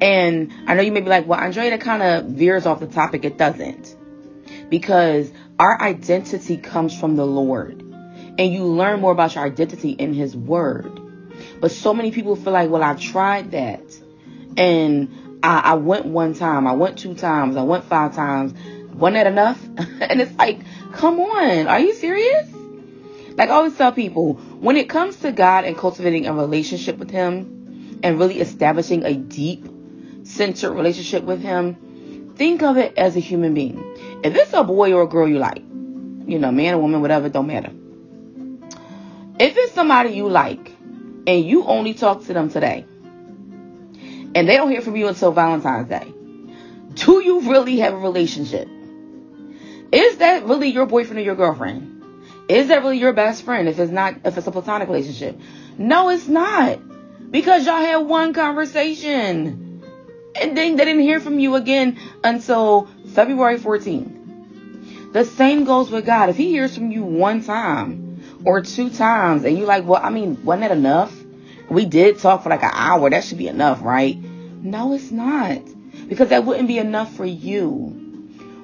And 0.00 0.52
I 0.66 0.74
know 0.74 0.82
you 0.82 0.92
may 0.92 1.00
be 1.00 1.08
like, 1.08 1.26
well, 1.26 1.40
Andrea, 1.40 1.70
that 1.70 1.80
kind 1.80 2.02
of 2.02 2.26
veers 2.26 2.66
off 2.66 2.80
the 2.80 2.86
topic. 2.86 3.24
It 3.24 3.36
doesn't. 3.36 3.96
Because 4.70 5.30
our 5.58 5.80
identity 5.80 6.56
comes 6.56 6.98
from 6.98 7.16
the 7.16 7.26
Lord. 7.26 7.82
And 7.82 8.52
you 8.52 8.64
learn 8.64 9.00
more 9.00 9.12
about 9.12 9.34
your 9.34 9.44
identity 9.44 9.90
in 9.90 10.14
His 10.14 10.36
Word. 10.36 11.00
But 11.60 11.72
so 11.72 11.92
many 11.92 12.12
people 12.12 12.36
feel 12.36 12.52
like, 12.52 12.70
well, 12.70 12.82
I 12.84 12.94
tried 12.94 13.50
that. 13.50 13.82
And 14.56 15.40
I, 15.42 15.58
I 15.58 15.74
went 15.74 16.06
one 16.06 16.34
time, 16.34 16.66
I 16.66 16.72
went 16.72 16.98
two 16.98 17.14
times, 17.14 17.56
I 17.56 17.62
went 17.62 17.84
five 17.84 18.14
times. 18.14 18.54
Wasn't 18.98 19.14
that 19.14 19.28
enough? 19.28 19.62
and 20.00 20.20
it's 20.20 20.36
like, 20.36 20.58
come 20.92 21.20
on, 21.20 21.68
are 21.68 21.78
you 21.78 21.94
serious? 21.94 22.48
Like 23.36 23.50
I 23.50 23.52
always 23.52 23.76
tell 23.76 23.92
people, 23.92 24.34
when 24.34 24.76
it 24.76 24.88
comes 24.88 25.16
to 25.20 25.30
God 25.30 25.64
and 25.64 25.78
cultivating 25.78 26.26
a 26.26 26.32
relationship 26.32 26.98
with 26.98 27.10
Him 27.10 28.00
and 28.02 28.18
really 28.18 28.40
establishing 28.40 29.04
a 29.04 29.14
deep, 29.14 29.64
centered 30.24 30.72
relationship 30.72 31.22
with 31.22 31.40
Him, 31.40 32.34
think 32.36 32.62
of 32.64 32.76
it 32.76 32.98
as 32.98 33.16
a 33.16 33.20
human 33.20 33.54
being. 33.54 33.78
If 34.24 34.34
it's 34.34 34.52
a 34.52 34.64
boy 34.64 34.92
or 34.92 35.02
a 35.02 35.06
girl 35.06 35.28
you 35.28 35.38
like, 35.38 35.62
you 35.62 36.40
know, 36.40 36.50
man 36.50 36.74
or 36.74 36.78
woman, 36.78 37.00
whatever, 37.00 37.28
don't 37.28 37.46
matter. 37.46 37.70
If 39.38 39.56
it's 39.56 39.72
somebody 39.72 40.10
you 40.10 40.28
like 40.28 40.72
and 41.28 41.44
you 41.44 41.62
only 41.62 41.94
talk 41.94 42.24
to 42.24 42.32
them 42.32 42.50
today 42.50 42.84
and 44.34 44.48
they 44.48 44.56
don't 44.56 44.70
hear 44.70 44.80
from 44.80 44.96
you 44.96 45.06
until 45.06 45.30
Valentine's 45.30 45.88
Day, 45.88 46.12
do 46.94 47.22
you 47.22 47.48
really 47.48 47.78
have 47.78 47.94
a 47.94 47.98
relationship? 47.98 48.68
Is 49.90 50.18
that 50.18 50.44
really 50.44 50.68
your 50.68 50.86
boyfriend 50.86 51.18
or 51.18 51.22
your 51.22 51.36
girlfriend? 51.36 52.02
Is 52.48 52.68
that 52.68 52.82
really 52.82 52.98
your 52.98 53.12
best 53.12 53.42
friend 53.42 53.68
if 53.68 53.78
it's 53.78 53.92
not 53.92 54.16
if 54.24 54.36
it's 54.36 54.46
a 54.46 54.50
platonic 54.50 54.88
relationship? 54.88 55.38
No, 55.76 56.10
it's 56.10 56.28
not. 56.28 56.78
Because 57.30 57.66
y'all 57.66 57.76
had 57.76 57.98
one 57.98 58.32
conversation. 58.32 59.82
And 60.40 60.56
then 60.56 60.76
they 60.76 60.84
didn't 60.84 61.02
hear 61.02 61.20
from 61.20 61.38
you 61.38 61.56
again 61.56 61.98
until 62.22 62.88
February 63.12 63.58
14th. 63.58 65.12
The 65.12 65.24
same 65.24 65.64
goes 65.64 65.90
with 65.90 66.06
God. 66.06 66.28
If 66.28 66.36
he 66.36 66.50
hears 66.50 66.74
from 66.74 66.90
you 66.90 67.02
one 67.02 67.42
time 67.42 68.22
or 68.44 68.60
two 68.62 68.90
times 68.90 69.44
and 69.44 69.56
you're 69.56 69.66
like, 69.66 69.84
well, 69.84 70.00
I 70.02 70.10
mean, 70.10 70.44
wasn't 70.44 70.68
that 70.68 70.70
enough? 70.70 71.14
We 71.70 71.86
did 71.86 72.18
talk 72.18 72.42
for 72.42 72.50
like 72.50 72.62
an 72.62 72.70
hour. 72.72 73.10
That 73.10 73.24
should 73.24 73.38
be 73.38 73.48
enough, 73.48 73.82
right? 73.82 74.16
No, 74.16 74.94
it's 74.94 75.10
not. 75.10 75.60
Because 76.08 76.28
that 76.28 76.44
wouldn't 76.44 76.68
be 76.68 76.78
enough 76.78 77.14
for 77.14 77.24
you. 77.24 77.97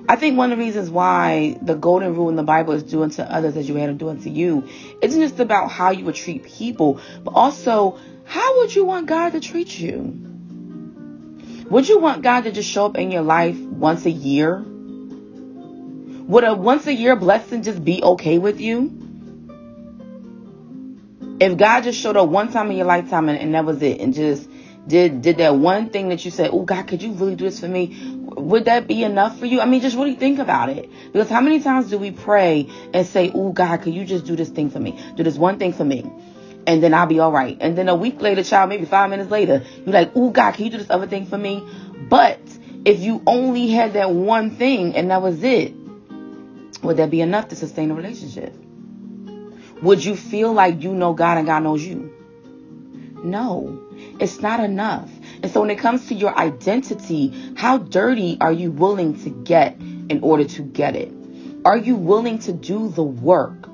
I 0.06 0.16
think 0.16 0.36
one 0.36 0.52
of 0.52 0.58
the 0.58 0.64
reasons 0.64 0.90
why 0.90 1.58
the 1.62 1.74
golden 1.74 2.14
rule 2.14 2.28
in 2.28 2.36
the 2.36 2.42
Bible 2.42 2.74
is 2.74 2.82
do 2.82 3.02
unto 3.02 3.22
others 3.22 3.56
as 3.56 3.68
you 3.68 3.76
had 3.76 3.88
them 3.88 3.96
do 3.96 4.10
unto 4.10 4.28
you 4.28 4.68
isn't 5.00 5.20
just 5.20 5.40
about 5.40 5.70
how 5.70 5.92
you 5.92 6.04
would 6.04 6.14
treat 6.14 6.44
people, 6.44 7.00
but 7.22 7.30
also 7.30 7.98
how 8.24 8.58
would 8.58 8.74
you 8.74 8.84
want 8.84 9.06
God 9.06 9.32
to 9.32 9.40
treat 9.40 9.78
you? 9.78 10.20
Would 11.70 11.88
you 11.88 11.98
want 11.98 12.22
God 12.22 12.44
to 12.44 12.52
just 12.52 12.68
show 12.68 12.84
up 12.86 12.96
in 12.96 13.10
your 13.10 13.22
life 13.22 13.58
once 13.58 14.04
a 14.04 14.10
year? 14.10 14.58
Would 16.26 16.44
a 16.44 16.54
once 16.54 16.86
a 16.86 16.94
year 16.94 17.16
blessing 17.16 17.62
just 17.62 17.82
be 17.82 18.02
okay 18.02 18.38
with 18.38 18.60
you? 18.60 19.00
If 21.40 21.56
God 21.56 21.84
just 21.84 21.98
showed 21.98 22.16
up 22.16 22.28
one 22.28 22.52
time 22.52 22.70
in 22.70 22.76
your 22.76 22.86
lifetime 22.86 23.28
and, 23.28 23.38
and 23.38 23.54
that 23.54 23.64
was 23.64 23.82
it, 23.82 24.00
and 24.00 24.14
just 24.14 24.48
did 24.86 25.22
did 25.22 25.38
that 25.38 25.56
one 25.56 25.90
thing 25.90 26.10
that 26.10 26.24
you 26.24 26.30
said, 26.30 26.50
"Oh 26.52 26.62
God, 26.62 26.86
could 26.86 27.02
you 27.02 27.12
really 27.12 27.36
do 27.36 27.44
this 27.44 27.60
for 27.60 27.68
me?" 27.68 27.96
Would 28.36 28.66
that 28.66 28.86
be 28.86 29.04
enough 29.04 29.38
for 29.38 29.46
you? 29.46 29.60
I 29.60 29.66
mean, 29.66 29.80
just 29.80 29.96
really 29.96 30.14
think 30.14 30.38
about 30.38 30.68
it. 30.68 30.90
Because 31.12 31.30
how 31.30 31.40
many 31.40 31.60
times 31.60 31.88
do 31.88 31.98
we 31.98 32.10
pray 32.10 32.68
and 32.92 33.06
say, 33.06 33.30
"Oh 33.34 33.52
God, 33.52 33.82
could 33.82 33.94
you 33.94 34.04
just 34.04 34.26
do 34.26 34.36
this 34.36 34.50
thing 34.50 34.70
for 34.70 34.80
me? 34.80 34.98
Do 35.16 35.22
this 35.22 35.38
one 35.38 35.58
thing 35.58 35.72
for 35.72 35.84
me?" 35.84 36.10
And 36.66 36.82
then 36.82 36.94
I'll 36.94 37.06
be 37.06 37.20
all 37.20 37.32
right. 37.32 37.56
And 37.60 37.76
then 37.76 37.88
a 37.88 37.94
week 37.94 38.20
later, 38.20 38.42
child, 38.42 38.68
maybe 38.68 38.86
five 38.86 39.10
minutes 39.10 39.30
later, 39.30 39.62
you're 39.84 39.92
like, 39.92 40.12
"Oh 40.14 40.30
God, 40.30 40.52
can 40.54 40.64
you 40.64 40.70
do 40.70 40.78
this 40.78 40.90
other 40.90 41.06
thing 41.06 41.26
for 41.26 41.38
me?" 41.38 41.62
But 42.08 42.40
if 42.84 43.00
you 43.00 43.22
only 43.26 43.68
had 43.68 43.94
that 43.94 44.10
one 44.10 44.50
thing 44.56 44.94
and 44.94 45.10
that 45.10 45.22
was 45.22 45.42
it, 45.42 45.74
would 46.82 46.98
that 46.98 47.10
be 47.10 47.22
enough 47.22 47.48
to 47.48 47.56
sustain 47.56 47.90
a 47.90 47.94
relationship? 47.94 48.54
Would 49.82 50.04
you 50.04 50.16
feel 50.16 50.52
like 50.52 50.82
you 50.82 50.92
know 50.92 51.14
God 51.14 51.38
and 51.38 51.46
God 51.46 51.62
knows 51.62 51.84
you? 51.84 52.12
No. 53.22 53.83
It's 54.20 54.40
not 54.40 54.60
enough. 54.60 55.10
And 55.42 55.50
so 55.50 55.60
when 55.60 55.70
it 55.70 55.78
comes 55.78 56.08
to 56.08 56.14
your 56.14 56.36
identity, 56.36 57.52
how 57.56 57.78
dirty 57.78 58.38
are 58.40 58.52
you 58.52 58.70
willing 58.70 59.22
to 59.24 59.30
get 59.30 59.76
in 59.80 60.20
order 60.22 60.44
to 60.44 60.62
get 60.62 60.96
it? 60.96 61.12
Are 61.64 61.76
you 61.76 61.96
willing 61.96 62.38
to 62.40 62.52
do 62.52 62.88
the 62.88 63.02
work? 63.02 63.68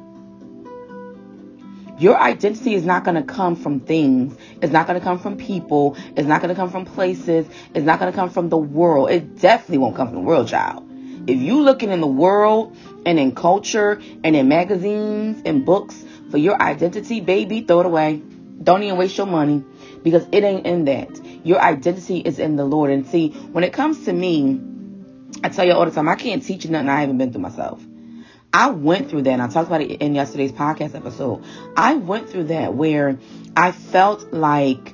Your 1.98 2.18
identity 2.18 2.74
is 2.74 2.86
not 2.86 3.04
going 3.04 3.16
to 3.16 3.22
come 3.22 3.56
from 3.56 3.80
things. 3.80 4.34
It's 4.62 4.72
not 4.72 4.86
going 4.86 4.98
to 4.98 5.04
come 5.04 5.18
from 5.18 5.36
people. 5.36 5.98
It's 6.16 6.26
not 6.26 6.40
going 6.40 6.48
to 6.48 6.54
come 6.54 6.70
from 6.70 6.86
places. 6.86 7.46
It's 7.74 7.84
not 7.84 8.00
going 8.00 8.10
to 8.10 8.16
come 8.16 8.30
from 8.30 8.48
the 8.48 8.56
world. 8.56 9.10
It 9.10 9.38
definitely 9.38 9.78
won't 9.78 9.96
come 9.96 10.08
from 10.08 10.16
the 10.16 10.22
world, 10.22 10.48
child. 10.48 10.86
If 11.26 11.42
you're 11.42 11.60
looking 11.60 11.90
in 11.90 12.00
the 12.00 12.06
world 12.06 12.74
and 13.04 13.20
in 13.20 13.34
culture 13.34 14.00
and 14.24 14.34
in 14.34 14.48
magazines 14.48 15.42
and 15.44 15.66
books 15.66 16.02
for 16.30 16.38
your 16.38 16.60
identity, 16.60 17.20
baby, 17.20 17.60
throw 17.60 17.80
it 17.80 17.86
away. 17.86 18.22
Don't 18.62 18.82
even 18.82 18.98
waste 18.98 19.16
your 19.16 19.26
money 19.26 19.64
because 20.02 20.26
it 20.32 20.44
ain't 20.44 20.66
in 20.66 20.84
that. 20.84 21.08
Your 21.44 21.60
identity 21.60 22.18
is 22.18 22.38
in 22.38 22.56
the 22.56 22.64
Lord. 22.64 22.90
And 22.90 23.06
see, 23.06 23.30
when 23.30 23.64
it 23.64 23.72
comes 23.72 24.04
to 24.04 24.12
me, 24.12 24.60
I 25.42 25.48
tell 25.48 25.64
you 25.64 25.72
all 25.72 25.84
the 25.84 25.90
time, 25.90 26.08
I 26.08 26.16
can't 26.16 26.42
teach 26.42 26.64
you 26.64 26.70
nothing 26.70 26.88
I 26.88 27.00
haven't 27.00 27.18
been 27.18 27.32
through 27.32 27.42
myself. 27.42 27.82
I 28.52 28.70
went 28.70 29.08
through 29.08 29.22
that, 29.22 29.30
and 29.30 29.42
I 29.42 29.48
talked 29.48 29.68
about 29.68 29.80
it 29.80 30.02
in 30.02 30.14
yesterday's 30.14 30.52
podcast 30.52 30.94
episode. 30.94 31.44
I 31.76 31.94
went 31.94 32.28
through 32.28 32.44
that 32.44 32.74
where 32.74 33.18
I 33.56 33.70
felt 33.72 34.32
like 34.32 34.92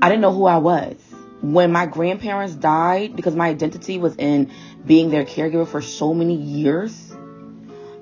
I 0.00 0.08
didn't 0.08 0.20
know 0.22 0.32
who 0.32 0.46
I 0.46 0.58
was. 0.58 0.96
When 1.42 1.72
my 1.72 1.86
grandparents 1.86 2.54
died, 2.54 3.16
because 3.16 3.34
my 3.34 3.48
identity 3.48 3.98
was 3.98 4.16
in 4.16 4.52
being 4.86 5.10
their 5.10 5.24
caregiver 5.24 5.66
for 5.66 5.82
so 5.82 6.14
many 6.14 6.36
years. 6.36 7.12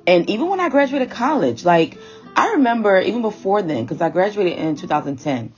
And 0.06 0.28
even 0.28 0.48
when 0.48 0.60
I 0.60 0.68
graduated 0.68 1.10
college, 1.10 1.64
like, 1.64 1.98
I 2.36 2.52
remember 2.52 3.00
even 3.00 3.22
before 3.22 3.62
then, 3.62 3.84
because 3.84 4.00
I 4.00 4.08
graduated 4.10 4.58
in 4.58 4.76
2010. 4.76 5.52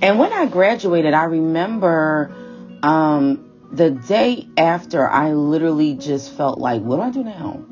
And 0.00 0.18
when 0.18 0.32
I 0.32 0.46
graduated, 0.46 1.14
I 1.14 1.24
remember 1.24 2.34
um, 2.82 3.50
the 3.70 3.90
day 3.90 4.48
after, 4.56 5.08
I 5.08 5.32
literally 5.32 5.94
just 5.94 6.32
felt 6.32 6.58
like, 6.58 6.82
what 6.82 6.96
do 6.96 7.02
I 7.02 7.10
do 7.10 7.24
now? 7.24 7.64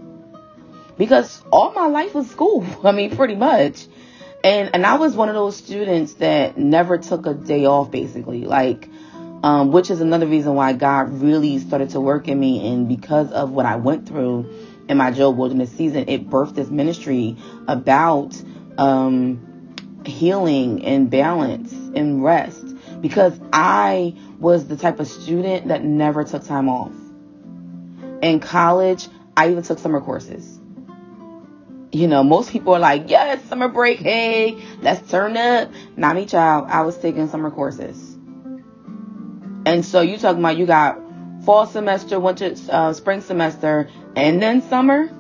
Because 0.99 1.43
all 1.51 1.73
my 1.73 1.87
life 1.87 2.15
was 2.15 2.31
school. 2.31 2.67
I 2.85 2.93
mean, 2.93 3.17
pretty 3.17 3.37
much. 3.37 3.87
And 4.45 4.71
and 4.75 4.87
I 4.87 4.97
was 4.97 5.15
one 5.15 5.29
of 5.29 5.35
those 5.35 5.57
students 5.57 6.15
that 6.15 6.57
never 6.57 6.99
took 6.99 7.27
a 7.27 7.35
day 7.35 7.67
off, 7.67 7.91
basically. 7.91 8.45
Like, 8.45 8.89
um, 9.43 9.73
which 9.73 9.91
is 9.91 10.01
another 10.01 10.27
reason 10.27 10.55
why 10.55 10.73
God 10.73 11.21
really 11.21 11.59
started 11.59 11.91
to 11.91 12.01
work 12.01 12.29
in 12.29 12.39
me. 12.39 12.73
And 12.73 12.89
because 12.89 13.33
of 13.33 13.51
what 13.51 13.67
I 13.67 13.77
went 13.77 14.07
through 14.07 14.49
in 14.89 14.97
my 14.97 15.11
Job 15.11 15.37
Wilderness 15.37 15.73
season, 15.73 16.09
it 16.09 16.29
birthed 16.29 16.55
this 16.55 16.69
ministry 16.69 17.37
about 17.67 18.41
um, 18.79 20.03
healing 20.05 20.85
and 20.85 21.11
balance 21.11 21.73
and 21.73 22.23
rest 22.23 22.65
because 23.01 23.39
I 23.53 24.15
was 24.39 24.69
the 24.69 24.77
type 24.77 25.01
of 25.01 25.07
student 25.09 25.69
that 25.69 25.85
never 25.85 26.25
took 26.25 26.45
time 26.45 26.69
off. 26.69 26.93
In 28.23 28.41
college, 28.41 29.09
I 29.37 29.51
even 29.51 29.63
took 29.63 29.79
summer 29.79 30.01
courses. 30.01 30.59
You 31.93 32.09
know, 32.09 32.23
most 32.23 32.51
people 32.51 32.75
are 32.75 32.81
like, 32.81 33.09
yes, 33.09 33.43
summer 33.45 33.69
break, 33.69 33.99
hey, 33.99 34.63
let's 34.83 35.09
turn 35.11 35.37
up. 35.37 35.71
Not 35.97 36.17
me, 36.17 36.27
child. 36.27 36.67
I 36.69 36.83
was 36.83 36.97
taking 36.99 37.29
summer 37.29 37.51
courses. 37.51 38.15
And 39.65 39.85
so 39.85 40.01
you 40.01 40.19
talking 40.19 40.41
about 40.41 40.57
you 40.57 40.67
got 40.67 41.01
fall 41.45 41.67
semester, 41.67 42.19
winter, 42.21 42.55
uh, 42.71 42.93
spring 42.93 43.21
semester, 43.21 43.89
and 44.17 44.43
then 44.43 44.63
summer. 44.63 45.11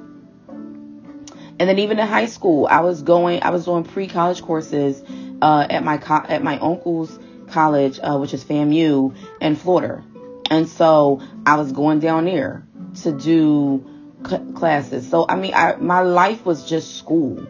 And 1.59 1.71
then 1.71 1.79
even 1.79 1.99
in 1.99 2.07
high 2.07 2.27
school, 2.27 2.67
I 2.67 2.81
was 2.81 3.03
going, 3.03 3.43
I 3.43 3.51
was 3.51 3.65
doing 3.65 3.85
pre-college 3.85 4.43
courses 4.43 5.03
uh, 5.41 5.67
at 5.71 5.85
my 5.85 5.99
co- 5.99 6.25
at 6.29 6.43
my 6.43 6.59
uncle's 6.59 7.19
college, 7.49 7.99
uh, 8.03 8.19
which 8.19 8.35
is 8.35 8.45
FAMU 8.45 9.15
in 9.41 9.57
Florida. 9.57 10.03
And 10.51 10.69
so 10.69 11.23
I 11.47 11.57
was 11.57 11.73
going 11.73 12.01
down 12.01 12.27
there 12.27 12.67
to 13.03 13.13
do 13.13 13.85
cl- 14.27 14.53
classes. 14.53 15.09
So 15.09 15.27
I 15.29 15.37
mean, 15.37 15.55
I, 15.55 15.77
my 15.77 16.01
life 16.01 16.45
was 16.45 16.69
just 16.69 16.99
school. 16.99 17.47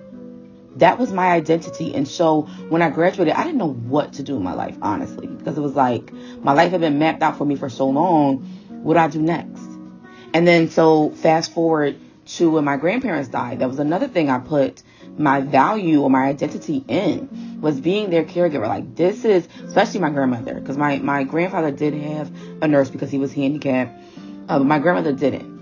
That 0.77 0.99
was 0.99 1.13
my 1.13 1.29
identity. 1.29 1.95
And 1.95 2.07
so 2.07 2.43
when 2.69 2.83
I 2.83 2.91
graduated, 2.91 3.35
I 3.35 3.43
didn't 3.45 3.59
know 3.59 3.73
what 3.73 4.13
to 4.15 4.23
do 4.23 4.37
in 4.37 4.43
my 4.43 4.53
life, 4.53 4.77
honestly, 4.83 5.27
because 5.27 5.57
it 5.57 5.63
was 5.63 5.75
like 5.75 6.13
my 6.45 6.53
life 6.53 6.71
had 6.71 6.81
been 6.81 6.99
mapped 6.99 7.23
out 7.23 7.39
for 7.39 7.45
me 7.45 7.57
for 7.57 7.71
so 7.71 7.89
long. 7.89 8.39
What 8.83 8.95
do 8.95 9.01
I 9.01 9.09
do 9.09 9.21
next? 9.21 9.76
And 10.35 10.47
then 10.47 10.69
so 10.69 11.11
fast 11.11 11.53
forward 11.53 11.99
to 12.27 12.51
when 12.51 12.65
my 12.65 12.77
grandparents 12.77 13.29
died, 13.29 13.61
that 13.61 13.69
was 13.69 13.79
another 13.79 14.09
thing 14.09 14.29
I 14.31 14.39
put 14.39 14.83
my 15.19 15.41
value 15.41 16.03
or 16.03 16.11
my 16.11 16.25
identity 16.25 16.85
in 16.89 17.61
was 17.61 17.81
being 17.81 18.11
their 18.11 18.25
caregiver. 18.25 18.69
Like 18.69 18.97
this 18.97 19.25
is, 19.25 19.49
especially 19.67 20.01
my 20.01 20.11
grandmother, 20.11 20.55
because 20.55 20.77
my, 20.77 20.99
my 20.99 21.25
grandfather 21.25 21.71
did 21.71 21.95
have 21.95 22.31
a 22.63 22.69
nurse 22.69 22.91
because 22.91 23.11
he 23.11 23.19
was 23.19 23.33
handicapped, 23.33 23.99
uh, 24.49 24.59
but 24.59 24.65
my 24.65 24.79
grandmother 24.79 25.13
didn't. 25.13 25.57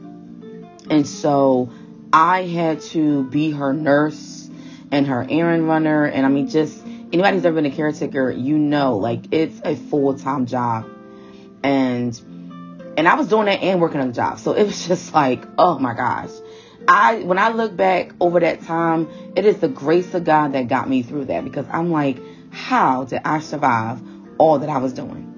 And 0.90 1.06
so 1.06 1.70
I 2.12 2.42
had 2.42 2.80
to 2.82 3.24
be 3.24 3.50
her 3.52 3.72
nurse 3.72 4.50
and 4.90 5.06
her 5.06 5.26
errand 5.28 5.68
runner. 5.68 6.04
And 6.04 6.26
I 6.26 6.28
mean, 6.28 6.48
just 6.48 6.84
anybody 6.84 7.36
who's 7.36 7.46
ever 7.46 7.54
been 7.56 7.66
a 7.66 7.74
caretaker, 7.74 8.30
you 8.30 8.58
know, 8.58 8.96
like 8.96 9.32
it's 9.32 9.60
a 9.64 9.76
full 9.76 10.18
time 10.18 10.46
job. 10.46 10.86
And 11.62 12.20
and 12.96 13.08
I 13.08 13.14
was 13.14 13.28
doing 13.28 13.46
that 13.46 13.60
and 13.60 13.80
working 13.80 14.00
on 14.00 14.08
the 14.08 14.12
job. 14.14 14.38
So 14.38 14.52
it 14.52 14.64
was 14.64 14.86
just 14.88 15.14
like, 15.14 15.44
oh 15.58 15.78
my 15.78 15.94
gosh. 15.94 16.30
I 16.86 17.20
when 17.20 17.38
I 17.38 17.48
look 17.48 17.76
back 17.76 18.12
over 18.20 18.40
that 18.40 18.62
time, 18.62 19.08
it 19.36 19.46
is 19.46 19.58
the 19.58 19.68
grace 19.68 20.12
of 20.14 20.24
God 20.24 20.52
that 20.52 20.68
got 20.68 20.88
me 20.88 21.02
through 21.02 21.26
that 21.26 21.44
because 21.44 21.66
I'm 21.70 21.90
like, 21.90 22.18
how 22.50 23.04
did 23.04 23.22
I 23.24 23.40
survive 23.40 24.02
all 24.38 24.58
that 24.58 24.68
I 24.68 24.78
was 24.78 24.92
doing? 24.92 25.30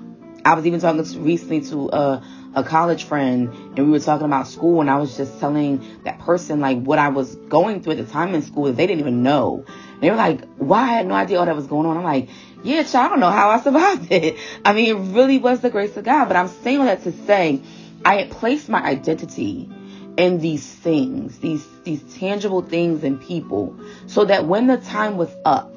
I 0.44 0.54
was 0.54 0.66
even 0.66 0.80
talking 0.80 1.24
recently 1.24 1.60
to 1.62 1.88
a, 1.88 2.24
a 2.56 2.64
college 2.64 3.04
friend 3.04 3.52
and 3.76 3.86
we 3.86 3.92
were 3.92 4.00
talking 4.00 4.24
about 4.24 4.48
school 4.48 4.80
and 4.80 4.90
I 4.90 4.96
was 4.96 5.14
just 5.14 5.38
telling 5.38 6.02
that 6.04 6.18
person 6.20 6.58
like 6.58 6.82
what 6.82 6.98
I 6.98 7.10
was 7.10 7.36
going 7.36 7.82
through 7.82 7.92
at 7.92 7.98
the 7.98 8.10
time 8.10 8.34
in 8.34 8.40
school 8.40 8.64
that 8.64 8.76
they 8.76 8.86
didn't 8.86 9.00
even 9.00 9.22
know. 9.22 9.66
They 10.00 10.10
were 10.10 10.16
like, 10.16 10.42
why 10.56 10.80
I 10.80 10.86
had 10.86 11.06
no 11.06 11.14
idea 11.14 11.38
all 11.38 11.44
that 11.44 11.54
was 11.54 11.66
going 11.66 11.86
on. 11.86 11.98
I'm 11.98 12.02
like, 12.02 12.30
yeah, 12.62 12.82
child, 12.82 13.06
I 13.06 13.08
don't 13.10 13.20
know 13.20 13.30
how 13.30 13.50
I 13.50 13.60
survived 13.62 14.10
it. 14.10 14.38
I 14.64 14.72
mean, 14.72 14.96
it 14.96 15.14
really 15.14 15.36
was 15.36 15.60
the 15.60 15.68
grace 15.68 15.96
of 15.98 16.04
God. 16.04 16.28
But 16.28 16.36
I'm 16.36 16.48
saying 16.48 16.78
all 16.78 16.86
that 16.86 17.02
to 17.04 17.12
say 17.26 17.60
I 18.04 18.16
had 18.16 18.30
placed 18.30 18.70
my 18.70 18.82
identity 18.82 19.68
in 20.16 20.38
these 20.38 20.66
things, 20.66 21.38
these 21.40 21.66
these 21.84 22.02
tangible 22.14 22.62
things 22.62 23.04
and 23.04 23.20
people, 23.20 23.78
so 24.06 24.24
that 24.24 24.46
when 24.46 24.66
the 24.66 24.78
time 24.78 25.18
was 25.18 25.30
up, 25.44 25.70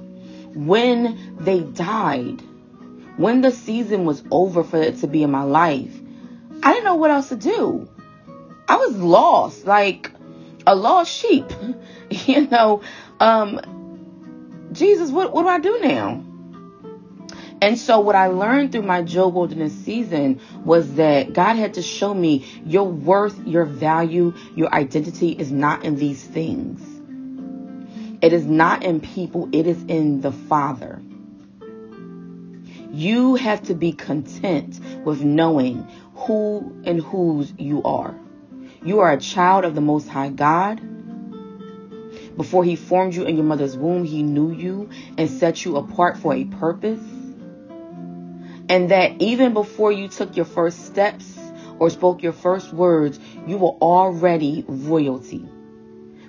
when 0.54 1.36
they 1.42 1.60
died, 1.60 2.42
when 3.18 3.42
the 3.42 3.52
season 3.52 4.06
was 4.06 4.24
over 4.32 4.64
for 4.64 4.78
it 4.78 4.98
to 5.00 5.08
be 5.08 5.24
in 5.24 5.32
my 5.32 5.44
life, 5.44 5.94
I 6.64 6.74
didn't 6.74 6.86
know 6.86 6.96
what 6.96 7.12
else 7.12 7.30
to 7.30 7.36
do. 7.36 7.88
I 8.68 8.76
was 8.78 8.96
lost, 8.98 9.66
like 9.66 10.12
a 10.68 10.76
lost 10.76 11.12
sheep. 11.12 11.46
you 12.10 12.48
know, 12.48 12.82
um, 13.20 13.60
Jesus, 14.72 15.10
what 15.10 15.34
what 15.34 15.44
do 15.44 15.48
I 15.48 15.60
do 15.60 15.80
now? 15.82 16.24
And 17.62 17.78
so 17.78 18.00
what 18.00 18.16
I 18.16 18.28
learned 18.28 18.72
through 18.72 18.84
my 18.84 19.02
Job 19.02 19.34
Wilderness 19.34 19.74
season 19.74 20.40
was 20.64 20.96
that 20.96 21.34
God 21.34 21.56
had 21.56 21.74
to 21.74 21.82
show 21.82 22.14
me 22.14 22.46
your 22.66 22.86
worth, 22.86 23.46
your 23.46 23.66
value, 23.66 24.34
your 24.56 24.74
identity 24.74 25.32
is 25.32 25.52
not 25.52 25.84
in 25.84 25.98
these 25.98 26.24
things. 26.24 26.82
It 28.22 28.32
is 28.32 28.46
not 28.46 28.84
in 28.84 29.02
people, 29.02 29.50
it 29.52 29.68
is 29.68 29.82
in 29.84 30.22
the 30.22 30.32
Father. 30.32 31.02
You 32.92 33.36
have 33.36 33.64
to 33.64 33.76
be 33.76 33.92
content 33.92 34.80
with 35.04 35.22
knowing 35.22 35.86
who 36.20 36.82
and 36.86 37.02
whose 37.02 37.54
you 37.58 37.82
are. 37.84 38.16
You 38.84 39.00
are 39.00 39.12
a 39.12 39.20
child 39.20 39.66
of 39.66 39.76
the 39.76 39.82
Most 39.82 40.08
High 40.08 40.30
God. 40.30 40.82
Before 42.36 42.64
He 42.64 42.76
formed 42.76 43.16
you 43.16 43.24
in 43.24 43.36
your 43.36 43.46
mother's 43.46 43.78
womb, 43.78 44.04
He 44.04 44.24
knew 44.24 44.52
you 44.52 44.90
and 45.18 45.30
set 45.30 45.66
you 45.66 45.78
apart 45.78 46.18
for 46.18 46.34
a 46.34 46.46
purpose. 46.46 47.02
And 48.70 48.92
that 48.92 49.22
even 49.22 49.54
before 49.54 49.92
you 49.92 50.08
took 50.08 50.36
your 50.36 50.46
first 50.46 50.86
steps 50.86 51.38
or 51.80 51.90
spoke 51.90 52.22
your 52.22 52.34
first 52.34 52.74
words, 52.74 53.20
you 53.48 53.58
were 53.58 53.76
already 53.82 54.64
royalty 54.68 55.48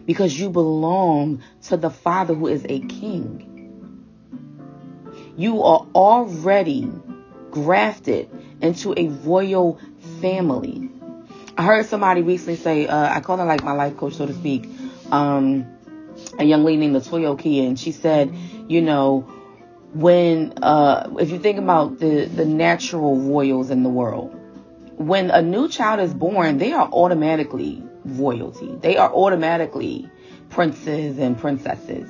because 0.07 0.39
you 0.39 0.51
belong 0.51 1.43
to 1.63 1.77
the 1.77 1.91
Father 1.91 2.35
who 2.35 2.47
is 2.47 2.65
a 2.69 2.81
king. 2.81 3.47
You 5.37 5.63
are 5.63 5.87
already 5.95 6.91
grafted 7.51 8.29
into 8.63 8.95
a 8.97 9.09
royal 9.09 9.79
family. 10.21 10.89
I 11.57 11.65
heard 11.65 11.87
somebody 11.87 12.23
recently 12.23 12.57
say, 12.57 12.87
uh, 12.87 13.15
I 13.15 13.21
call 13.21 13.37
her 13.37 13.45
like 13.45 13.63
my 13.63 13.73
life 13.73 13.97
coach, 13.97 14.15
so 14.15 14.27
to 14.27 14.33
speak, 14.33 14.69
um, 15.11 15.67
a 16.39 16.45
young 16.45 16.65
lady 16.65 16.79
named 16.79 16.97
Latoya 16.97 17.37
Okia, 17.37 17.67
and 17.67 17.79
she 17.79 17.93
said, 17.93 18.35
you 18.69 18.81
know, 18.81 19.21
when 19.93 20.53
uh, 20.63 21.11
if 21.19 21.31
you 21.31 21.39
think 21.39 21.59
about 21.59 21.99
the 21.99 22.27
the 22.27 22.45
natural 22.45 23.17
royals 23.17 23.71
in 23.71 23.83
the 23.83 23.89
world, 23.89 24.35
when 24.97 25.31
a 25.31 25.43
new 25.43 25.69
child 25.69 26.01
is 26.01 26.15
born, 26.15 26.59
they 26.59 26.73
are 26.73 26.89
automatically 26.93 27.83
royalty. 28.05 28.75
They 28.81 28.97
are 28.97 29.13
automatically 29.13 30.09
princes 30.51 31.19
and 31.19 31.39
princesses. 31.39 32.09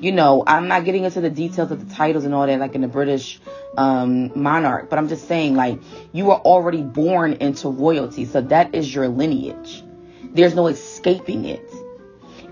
You 0.00 0.12
know, 0.12 0.42
I'm 0.46 0.66
not 0.66 0.86
getting 0.86 1.04
into 1.04 1.20
the 1.20 1.28
details 1.28 1.70
of 1.70 1.86
the 1.86 1.94
titles 1.94 2.24
and 2.24 2.34
all 2.34 2.46
that, 2.46 2.58
like 2.58 2.74
in 2.74 2.80
the 2.80 2.88
British 2.88 3.38
um, 3.76 4.32
monarch, 4.40 4.88
but 4.88 4.98
I'm 4.98 5.08
just 5.08 5.28
saying, 5.28 5.54
like, 5.54 5.78
you 6.12 6.30
are 6.30 6.40
already 6.40 6.82
born 6.82 7.34
into 7.34 7.68
royalty, 7.68 8.24
so 8.24 8.40
that 8.40 8.74
is 8.74 8.92
your 8.94 9.08
lineage. 9.08 9.84
There's 10.22 10.54
no 10.54 10.68
escaping 10.68 11.44
it. 11.44 11.70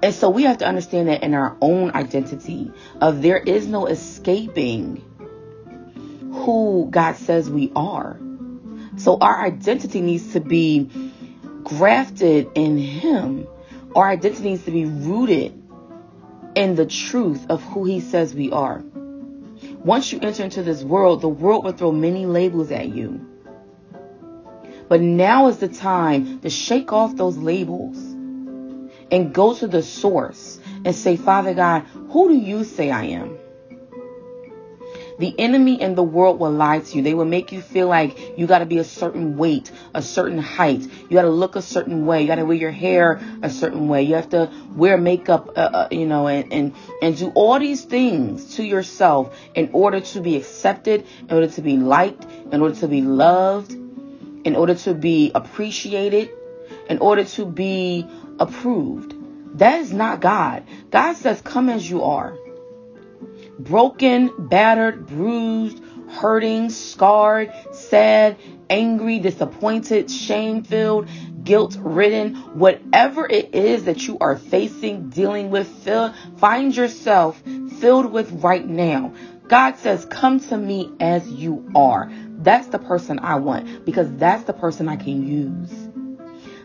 And 0.02 0.14
so 0.14 0.28
we 0.28 0.44
have 0.44 0.58
to 0.58 0.66
understand 0.66 1.08
that 1.08 1.22
in 1.22 1.34
our 1.34 1.56
own 1.61 1.92
identity 1.92 2.70
of 3.00 3.22
there 3.22 3.38
is 3.38 3.66
no 3.66 3.87
escaping 3.87 5.02
who 6.32 6.88
God 6.90 7.16
says 7.16 7.50
we 7.50 7.72
are. 7.74 8.20
So 8.96 9.16
our 9.18 9.44
identity 9.44 10.00
needs 10.00 10.34
to 10.34 10.40
be 10.40 10.90
grafted 11.64 12.50
in 12.54 12.76
him. 12.78 13.48
Our 13.96 14.08
identity 14.08 14.50
needs 14.50 14.64
to 14.64 14.70
be 14.70 14.84
rooted 14.84 15.58
in 16.59 16.75
the 16.75 16.87
truth 16.87 17.47
of 17.49 17.62
who 17.62 17.85
he 17.85 18.01
says 18.01 18.35
we 18.35 18.51
are. 18.51 18.83
Once 19.85 20.12
you 20.12 20.18
enter 20.21 20.42
into 20.42 20.61
this 20.64 20.83
world, 20.83 21.21
the 21.21 21.29
world 21.29 21.64
will 21.64 21.71
throw 21.71 21.92
many 21.92 22.27
labels 22.27 22.73
at 22.73 22.88
you. 22.88 23.25
But 24.88 25.01
now 25.01 25.47
is 25.47 25.59
the 25.59 25.68
time 25.68 26.40
to 26.40 26.51
shake 26.51 26.92
off 26.92 27.14
those 27.14 27.38
labels 27.38 27.97
and 29.12 29.33
go 29.33 29.55
to 29.55 29.68
the 29.68 29.85
source 29.85 30.59
and 30.85 30.97
say, 30.97 31.14
Father 31.16 31.55
God, 31.55 31.83
who 32.11 32.29
do 32.29 32.35
you 32.35 32.64
say 32.64 32.90
I 32.90 33.05
am? 33.05 33.38
The 35.18 35.35
enemy 35.38 35.81
and 35.81 35.96
the 35.96 36.02
world 36.02 36.38
will 36.38 36.52
lie 36.52 36.78
to 36.78 36.96
you. 36.96 37.02
They 37.02 37.14
will 37.14 37.24
make 37.24 37.50
you 37.50 37.61
feel 37.61 37.88
like 37.88 38.38
you 38.38 38.46
got 38.46 38.61
to 38.61 38.66
be 38.66 38.78
a 38.78 38.85
certain 38.85 39.37
weight, 39.37 39.70
a 39.92 40.00
certain 40.00 40.38
height. 40.38 40.81
You 40.83 41.11
got 41.11 41.22
to 41.22 41.31
look 41.31 41.57
a 41.57 41.62
certain 41.62 42.07
way. 42.07 42.22
You 42.22 42.28
got 42.28 42.37
to 42.37 42.44
wear 42.44 42.57
your 42.57 42.70
hair 42.70 43.20
a 43.42 43.50
certain 43.50 43.88
way. 43.88 44.02
You 44.02 44.14
have 44.14 44.31
to 44.31 44.50
wear 44.76 44.96
makeup, 44.96 45.50
uh, 45.57 45.61
uh, 45.61 45.88
you 45.90 46.07
know, 46.07 46.28
and, 46.28 46.52
and, 46.52 46.74
and 47.02 47.16
do 47.16 47.31
all 47.31 47.59
these 47.59 47.85
things 47.85 48.57
to 48.57 48.62
yourself 48.62 49.37
in 49.54 49.70
order 49.72 50.00
to 50.00 50.20
be 50.20 50.37
accepted, 50.37 51.04
in 51.28 51.35
order 51.35 51.48
to 51.48 51.62
be 51.62 51.76
liked, 51.76 52.24
in 52.52 52.62
order 52.62 52.76
to 52.76 52.87
be 52.87 53.02
loved, 53.02 53.72
in 53.72 54.54
order 54.54 54.76
to 54.76 54.94
be 54.94 55.33
appreciated, 55.35 56.31
in 56.88 56.98
order 56.98 57.24
to 57.24 57.44
be 57.44 58.07
approved. 58.38 59.14
That 59.59 59.81
is 59.81 59.92
not 59.92 60.20
God. 60.20 60.64
God 60.90 61.14
says, 61.14 61.40
Come 61.40 61.68
as 61.68 61.88
you 61.90 62.04
are. 62.04 62.37
Broken, 63.59 64.33
battered, 64.38 65.07
bruised, 65.07 65.83
hurting, 66.11 66.71
scarred, 66.71 67.53
sad, 67.73 68.37
angry, 68.71 69.18
disappointed, 69.18 70.11
shame 70.11 70.62
filled, 70.62 71.09
guilt 71.42 71.77
ridden, 71.81 72.35
whatever 72.35 73.27
it 73.27 73.55
is 73.55 73.85
that 73.85 74.07
you 74.07 74.18
are 74.21 74.37
facing, 74.37 75.09
dealing 75.11 75.51
with, 75.51 75.66
fill, 75.66 76.12
find 76.37 76.77
yourself 76.77 77.42
filled 77.79 78.12
with 78.12 78.31
right 78.42 78.66
now. 78.66 79.12
God 79.49 79.77
says, 79.79 80.05
Come 80.05 80.40
to 80.40 80.57
me 80.57 80.92
as 81.01 81.27
you 81.27 81.71
are. 81.75 82.12
That's 82.38 82.68
the 82.68 82.79
person 82.79 83.18
I 83.18 83.37
want 83.37 83.85
because 83.85 84.14
that's 84.16 84.44
the 84.44 84.53
person 84.53 84.88
I 84.88 84.97
can 84.97 85.27
use. 85.27 85.88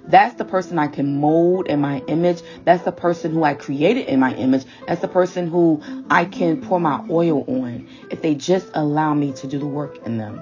That's 0.05 0.35
the 0.35 0.45
person 0.45 0.77
I 0.79 0.87
can 0.87 1.19
mold 1.19 1.67
in 1.67 1.79
my 1.79 1.99
image. 2.07 2.41
That's 2.65 2.83
the 2.83 2.91
person 2.91 3.31
who 3.31 3.43
I 3.43 3.53
created 3.53 4.07
in 4.07 4.19
my 4.19 4.35
image. 4.35 4.65
That's 4.87 5.01
the 5.01 5.07
person 5.07 5.47
who 5.47 5.81
I 6.09 6.25
can 6.25 6.61
pour 6.61 6.79
my 6.79 7.05
oil 7.09 7.43
on 7.47 7.87
if 8.11 8.21
they 8.21 8.35
just 8.35 8.69
allow 8.73 9.13
me 9.13 9.31
to 9.33 9.47
do 9.47 9.59
the 9.59 9.67
work 9.67 10.05
in 10.05 10.17
them. 10.17 10.41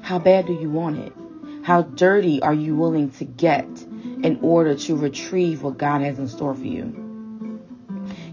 How 0.00 0.18
bad 0.18 0.46
do 0.46 0.54
you 0.54 0.70
want 0.70 0.98
it? 0.98 1.12
How 1.62 1.82
dirty 1.82 2.42
are 2.42 2.54
you 2.54 2.74
willing 2.74 3.10
to 3.12 3.24
get 3.24 3.66
in 3.66 4.38
order 4.42 4.74
to 4.74 4.96
retrieve 4.96 5.62
what 5.62 5.78
God 5.78 6.02
has 6.02 6.18
in 6.18 6.26
store 6.26 6.54
for 6.54 6.64
you? 6.64 6.98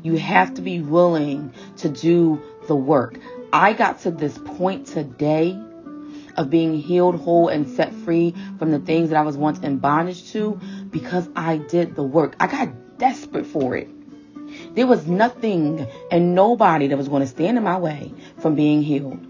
You 0.01 0.17
have 0.17 0.55
to 0.55 0.61
be 0.61 0.81
willing 0.81 1.53
to 1.77 1.89
do 1.89 2.41
the 2.67 2.75
work. 2.75 3.19
I 3.53 3.73
got 3.73 4.01
to 4.01 4.11
this 4.11 4.37
point 4.37 4.87
today 4.87 5.59
of 6.35 6.49
being 6.49 6.77
healed, 6.79 7.15
whole, 7.15 7.47
and 7.47 7.67
set 7.67 7.93
free 7.93 8.35
from 8.57 8.71
the 8.71 8.79
things 8.79 9.09
that 9.09 9.17
I 9.17 9.21
was 9.21 9.37
once 9.37 9.59
in 9.59 9.77
bondage 9.77 10.31
to 10.31 10.59
because 10.89 11.27
I 11.35 11.57
did 11.57 11.95
the 11.95 12.03
work. 12.03 12.35
I 12.39 12.47
got 12.47 12.97
desperate 12.97 13.45
for 13.45 13.75
it. 13.75 13.89
There 14.75 14.87
was 14.87 15.07
nothing 15.07 15.87
and 16.11 16.35
nobody 16.35 16.87
that 16.87 16.97
was 16.97 17.07
going 17.07 17.21
to 17.21 17.27
stand 17.27 17.57
in 17.57 17.63
my 17.63 17.77
way 17.77 18.13
from 18.39 18.55
being 18.55 18.81
healed. 18.81 19.25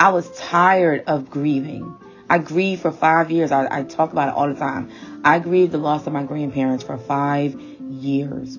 I 0.00 0.10
was 0.10 0.30
tired 0.38 1.04
of 1.06 1.30
grieving. 1.30 1.96
I 2.28 2.38
grieved 2.38 2.82
for 2.82 2.92
five 2.92 3.30
years. 3.30 3.52
I, 3.52 3.68
I 3.70 3.82
talk 3.84 4.12
about 4.12 4.28
it 4.28 4.34
all 4.34 4.48
the 4.48 4.58
time. 4.58 4.90
I 5.24 5.38
grieved 5.38 5.72
the 5.72 5.78
loss 5.78 6.06
of 6.06 6.12
my 6.12 6.24
grandparents 6.24 6.84
for 6.84 6.98
five 6.98 7.54
years. 7.54 8.58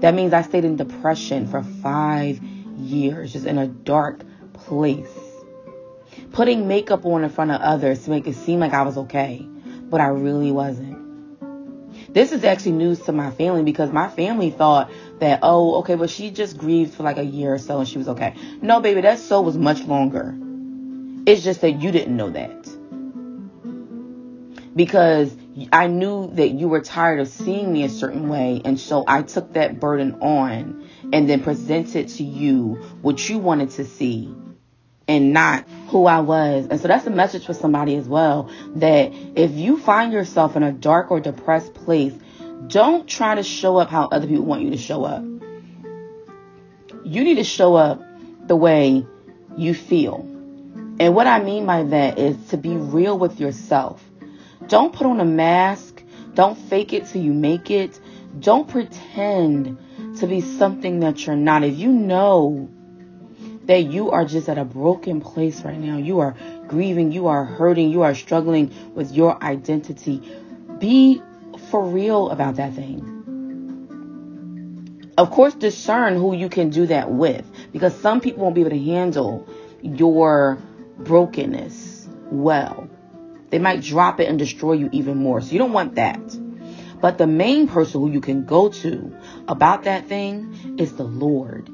That 0.00 0.14
means 0.14 0.32
I 0.32 0.42
stayed 0.42 0.64
in 0.64 0.76
depression 0.76 1.46
for 1.46 1.62
five 1.62 2.42
years, 2.76 3.32
just 3.32 3.46
in 3.46 3.58
a 3.58 3.66
dark 3.66 4.20
place 4.52 5.08
putting 6.34 6.66
makeup 6.66 7.06
on 7.06 7.22
in 7.22 7.30
front 7.30 7.52
of 7.52 7.60
others 7.60 8.04
to 8.04 8.10
make 8.10 8.26
it 8.26 8.34
seem 8.34 8.58
like 8.58 8.72
I 8.72 8.82
was 8.82 8.98
okay, 8.98 9.46
but 9.88 10.00
I 10.00 10.08
really 10.08 10.50
wasn't. 10.50 10.92
This 12.12 12.32
is 12.32 12.42
actually 12.44 12.72
news 12.72 13.00
to 13.02 13.12
my 13.12 13.30
family 13.30 13.62
because 13.62 13.92
my 13.92 14.08
family 14.08 14.50
thought 14.50 14.90
that, 15.20 15.40
oh, 15.42 15.76
okay, 15.76 15.94
but 15.94 16.10
she 16.10 16.32
just 16.32 16.58
grieved 16.58 16.94
for 16.94 17.04
like 17.04 17.18
a 17.18 17.24
year 17.24 17.54
or 17.54 17.58
so 17.58 17.78
and 17.78 17.88
she 17.88 17.98
was 17.98 18.08
okay. 18.08 18.34
No, 18.60 18.80
baby, 18.80 19.00
that 19.02 19.20
so 19.20 19.40
was 19.42 19.56
much 19.56 19.82
longer. 19.84 20.34
It's 21.24 21.42
just 21.42 21.60
that 21.60 21.80
you 21.80 21.92
didn't 21.92 22.16
know 22.16 22.30
that. 22.30 22.68
Because 24.74 25.34
I 25.72 25.86
knew 25.86 26.32
that 26.34 26.48
you 26.48 26.66
were 26.66 26.80
tired 26.80 27.20
of 27.20 27.28
seeing 27.28 27.72
me 27.72 27.84
a 27.84 27.88
certain 27.88 28.28
way, 28.28 28.60
and 28.64 28.78
so 28.78 29.04
I 29.06 29.22
took 29.22 29.52
that 29.52 29.78
burden 29.78 30.16
on 30.20 30.88
and 31.12 31.30
then 31.30 31.44
presented 31.44 32.08
to 32.08 32.24
you 32.24 32.74
what 33.02 33.28
you 33.28 33.38
wanted 33.38 33.70
to 33.70 33.84
see 33.84 34.34
and 35.06 35.32
not 35.32 35.68
who 35.88 36.06
I 36.06 36.20
was. 36.20 36.66
And 36.70 36.80
so 36.80 36.88
that's 36.88 37.06
a 37.06 37.10
message 37.10 37.46
for 37.46 37.54
somebody 37.54 37.94
as 37.96 38.08
well 38.08 38.50
that 38.76 39.12
if 39.36 39.52
you 39.52 39.78
find 39.78 40.12
yourself 40.12 40.56
in 40.56 40.62
a 40.62 40.72
dark 40.72 41.10
or 41.10 41.20
depressed 41.20 41.74
place, 41.74 42.14
don't 42.66 43.06
try 43.06 43.34
to 43.34 43.42
show 43.42 43.76
up 43.76 43.90
how 43.90 44.06
other 44.06 44.26
people 44.26 44.44
want 44.44 44.62
you 44.62 44.70
to 44.70 44.78
show 44.78 45.04
up. 45.04 45.22
You 47.04 47.22
need 47.24 47.36
to 47.36 47.44
show 47.44 47.74
up 47.74 48.02
the 48.46 48.56
way 48.56 49.06
you 49.56 49.74
feel. 49.74 50.20
And 50.98 51.14
what 51.14 51.26
I 51.26 51.42
mean 51.42 51.66
by 51.66 51.82
that 51.82 52.18
is 52.18 52.36
to 52.48 52.56
be 52.56 52.76
real 52.76 53.18
with 53.18 53.40
yourself. 53.40 54.02
Don't 54.68 54.92
put 54.92 55.06
on 55.06 55.20
a 55.20 55.24
mask. 55.24 56.02
Don't 56.34 56.56
fake 56.56 56.92
it 56.92 57.06
till 57.06 57.22
you 57.22 57.32
make 57.32 57.70
it. 57.70 58.00
Don't 58.38 58.68
pretend 58.68 59.78
to 60.18 60.26
be 60.26 60.40
something 60.40 61.00
that 61.00 61.26
you're 61.26 61.36
not. 61.36 61.62
If 61.62 61.76
you 61.76 61.90
know 61.90 62.70
that 63.66 63.84
you 63.84 64.10
are 64.10 64.24
just 64.24 64.48
at 64.48 64.58
a 64.58 64.64
broken 64.64 65.20
place 65.20 65.62
right 65.62 65.78
now. 65.78 65.96
You 65.96 66.20
are 66.20 66.34
grieving, 66.68 67.12
you 67.12 67.28
are 67.28 67.44
hurting, 67.44 67.90
you 67.90 68.02
are 68.02 68.14
struggling 68.14 68.72
with 68.94 69.12
your 69.12 69.42
identity. 69.42 70.22
Be 70.78 71.22
for 71.70 71.84
real 71.84 72.30
about 72.30 72.56
that 72.56 72.74
thing. 72.74 73.10
Of 75.16 75.30
course, 75.30 75.54
discern 75.54 76.16
who 76.16 76.34
you 76.34 76.48
can 76.48 76.70
do 76.70 76.86
that 76.86 77.10
with 77.10 77.44
because 77.72 77.94
some 77.94 78.20
people 78.20 78.42
won't 78.42 78.54
be 78.54 78.62
able 78.62 78.70
to 78.70 78.84
handle 78.84 79.48
your 79.82 80.58
brokenness 80.98 82.08
well. 82.30 82.88
They 83.50 83.58
might 83.60 83.82
drop 83.82 84.18
it 84.18 84.28
and 84.28 84.38
destroy 84.38 84.72
you 84.72 84.88
even 84.92 85.18
more. 85.18 85.40
So 85.40 85.52
you 85.52 85.58
don't 85.58 85.72
want 85.72 85.94
that. 85.94 86.20
But 87.00 87.18
the 87.18 87.26
main 87.26 87.68
person 87.68 88.00
who 88.00 88.10
you 88.10 88.20
can 88.20 88.44
go 88.44 88.70
to 88.70 89.16
about 89.46 89.84
that 89.84 90.06
thing 90.06 90.76
is 90.78 90.94
the 90.94 91.04
Lord 91.04 91.70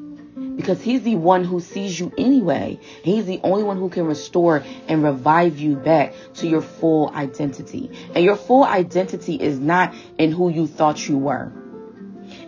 because 0.56 0.82
he's 0.82 1.02
the 1.02 1.16
one 1.16 1.44
who 1.44 1.60
sees 1.60 1.98
you 1.98 2.12
anyway. 2.16 2.78
He's 3.02 3.26
the 3.26 3.40
only 3.42 3.62
one 3.62 3.78
who 3.78 3.88
can 3.88 4.06
restore 4.06 4.62
and 4.88 5.02
revive 5.02 5.58
you 5.58 5.76
back 5.76 6.14
to 6.34 6.48
your 6.48 6.62
full 6.62 7.10
identity. 7.10 7.90
And 8.14 8.24
your 8.24 8.36
full 8.36 8.64
identity 8.64 9.36
is 9.36 9.58
not 9.58 9.94
in 10.18 10.32
who 10.32 10.50
you 10.50 10.66
thought 10.66 11.08
you 11.08 11.18
were. 11.18 11.52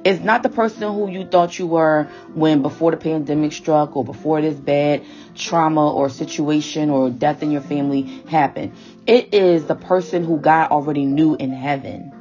It's 0.05 0.23
not 0.23 0.43
the 0.43 0.49
person 0.49 0.83
who 0.93 1.09
you 1.09 1.25
thought 1.27 1.59
you 1.59 1.67
were 1.67 2.09
when 2.35 2.63
before 2.63 2.91
the 2.91 2.97
pandemic 2.97 3.53
struck 3.53 3.97
or 3.97 4.05
before 4.05 4.41
this 4.41 4.57
bad 4.57 5.05
trauma 5.35 5.93
or 5.93 6.09
situation 6.09 6.91
or 6.91 7.11
death 7.11 7.43
in 7.43 7.51
your 7.51 7.61
family 7.61 8.03
happened. 8.29 8.73
It 9.07 9.33
is 9.35 9.65
the 9.67 9.75
person 9.75 10.25
who 10.25 10.39
God 10.39 10.71
already 10.71 11.05
knew 11.05 11.35
in 11.35 11.53
heaven 11.53 12.13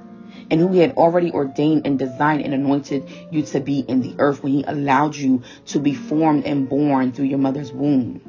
and 0.51 0.59
who 0.59 0.67
he 0.73 0.79
had 0.79 0.97
already 0.97 1.31
ordained 1.31 1.87
and 1.87 1.97
designed 1.97 2.43
and 2.43 2.53
anointed 2.53 3.09
you 3.31 3.41
to 3.41 3.61
be 3.61 3.79
in 3.79 4.01
the 4.01 4.13
earth 4.19 4.43
when 4.43 4.51
he 4.51 4.63
allowed 4.63 5.15
you 5.15 5.41
to 5.67 5.79
be 5.79 5.95
formed 5.95 6.45
and 6.45 6.67
born 6.67 7.13
through 7.13 7.25
your 7.25 7.39
mother's 7.39 7.71
womb. 7.71 8.21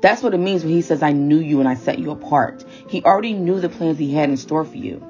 That's 0.00 0.22
what 0.22 0.32
it 0.32 0.38
means 0.38 0.64
when 0.64 0.72
he 0.72 0.80
says, 0.80 1.02
I 1.02 1.12
knew 1.12 1.38
you 1.38 1.60
and 1.60 1.68
I 1.68 1.74
set 1.74 1.98
you 1.98 2.10
apart. 2.10 2.64
He 2.88 3.04
already 3.04 3.34
knew 3.34 3.60
the 3.60 3.68
plans 3.68 3.98
he 3.98 4.14
had 4.14 4.30
in 4.30 4.38
store 4.38 4.64
for 4.64 4.78
you. 4.78 5.06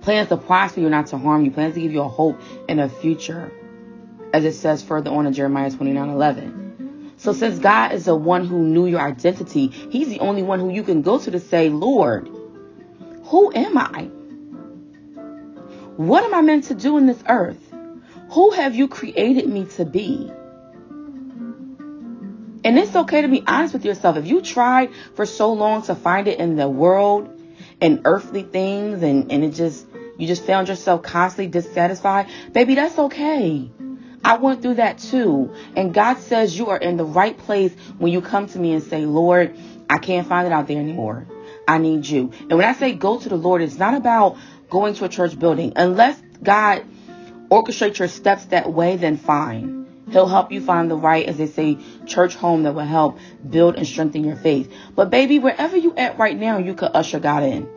Plans 0.00 0.30
to 0.30 0.38
prosper 0.38 0.80
you, 0.80 0.88
not 0.88 1.08
to 1.08 1.18
harm 1.18 1.44
you. 1.44 1.50
Plans 1.50 1.74
to 1.74 1.82
give 1.82 1.92
you 1.92 2.00
a 2.00 2.08
hope 2.08 2.40
and 2.66 2.80
a 2.80 2.88
future. 2.88 3.52
As 4.32 4.46
it 4.46 4.54
says 4.54 4.82
further 4.82 5.10
on 5.10 5.26
in 5.26 5.34
Jeremiah 5.34 5.70
29 5.70 6.08
11. 6.08 7.14
So 7.18 7.34
since 7.34 7.58
God 7.58 7.92
is 7.92 8.06
the 8.06 8.16
one 8.16 8.46
who 8.46 8.60
knew 8.62 8.86
your 8.86 9.02
identity, 9.02 9.66
he's 9.66 10.08
the 10.08 10.20
only 10.20 10.42
one 10.42 10.58
who 10.60 10.70
you 10.70 10.82
can 10.82 11.02
go 11.02 11.18
to 11.18 11.30
to 11.30 11.40
say, 11.40 11.68
Lord, 11.68 12.30
who 13.30 13.52
am 13.54 13.78
I? 13.78 14.10
What 15.96 16.24
am 16.24 16.34
I 16.34 16.40
meant 16.42 16.64
to 16.64 16.74
do 16.74 16.98
in 16.98 17.06
this 17.06 17.22
earth? 17.28 17.62
Who 18.32 18.50
have 18.50 18.74
you 18.74 18.88
created 18.88 19.48
me 19.48 19.66
to 19.76 19.84
be? 19.84 20.32
And 22.64 22.78
it's 22.78 22.94
okay 22.94 23.22
to 23.22 23.28
be 23.28 23.44
honest 23.46 23.72
with 23.72 23.84
yourself. 23.84 24.16
If 24.16 24.26
you 24.26 24.42
tried 24.42 24.90
for 25.14 25.26
so 25.26 25.52
long 25.52 25.82
to 25.82 25.94
find 25.94 26.26
it 26.26 26.40
in 26.40 26.56
the 26.56 26.68
world 26.68 27.40
and 27.80 28.02
earthly 28.04 28.42
things 28.42 29.02
and, 29.04 29.30
and 29.30 29.44
it 29.44 29.54
just 29.54 29.86
you 30.18 30.26
just 30.26 30.44
found 30.44 30.68
yourself 30.68 31.02
constantly 31.02 31.46
dissatisfied, 31.50 32.26
baby, 32.52 32.74
that's 32.74 32.98
okay. 32.98 33.70
I 34.24 34.36
went 34.38 34.60
through 34.60 34.74
that 34.74 34.98
too. 34.98 35.54
And 35.76 35.94
God 35.94 36.18
says 36.18 36.58
you 36.58 36.70
are 36.70 36.76
in 36.76 36.96
the 36.96 37.04
right 37.04 37.38
place 37.38 37.72
when 37.98 38.12
you 38.12 38.20
come 38.20 38.48
to 38.48 38.58
me 38.58 38.72
and 38.72 38.82
say, 38.82 39.06
Lord, 39.06 39.56
I 39.88 39.98
can't 39.98 40.26
find 40.26 40.46
it 40.46 40.52
out 40.52 40.66
there 40.66 40.78
anymore. 40.78 41.26
I 41.66 41.78
need 41.78 42.06
you. 42.06 42.32
And 42.40 42.58
when 42.58 42.66
I 42.66 42.72
say 42.72 42.92
go 42.92 43.18
to 43.18 43.28
the 43.28 43.36
Lord, 43.36 43.62
it's 43.62 43.78
not 43.78 43.94
about 43.94 44.36
going 44.68 44.94
to 44.94 45.04
a 45.04 45.08
church 45.08 45.38
building. 45.38 45.72
Unless 45.76 46.20
God 46.42 46.84
orchestrates 47.50 47.98
your 47.98 48.08
steps 48.08 48.46
that 48.46 48.72
way, 48.72 48.96
then 48.96 49.16
fine. 49.16 49.86
He'll 50.10 50.26
help 50.26 50.50
you 50.50 50.60
find 50.60 50.90
the 50.90 50.96
right, 50.96 51.26
as 51.26 51.36
they 51.36 51.46
say, 51.46 51.78
church 52.06 52.34
home 52.34 52.64
that 52.64 52.74
will 52.74 52.84
help 52.84 53.18
build 53.48 53.76
and 53.76 53.86
strengthen 53.86 54.24
your 54.24 54.36
faith. 54.36 54.72
But 54.96 55.10
baby, 55.10 55.38
wherever 55.38 55.76
you 55.76 55.94
at 55.94 56.18
right 56.18 56.36
now, 56.36 56.58
you 56.58 56.74
could 56.74 56.90
usher 56.94 57.20
God 57.20 57.44
in. 57.44 57.68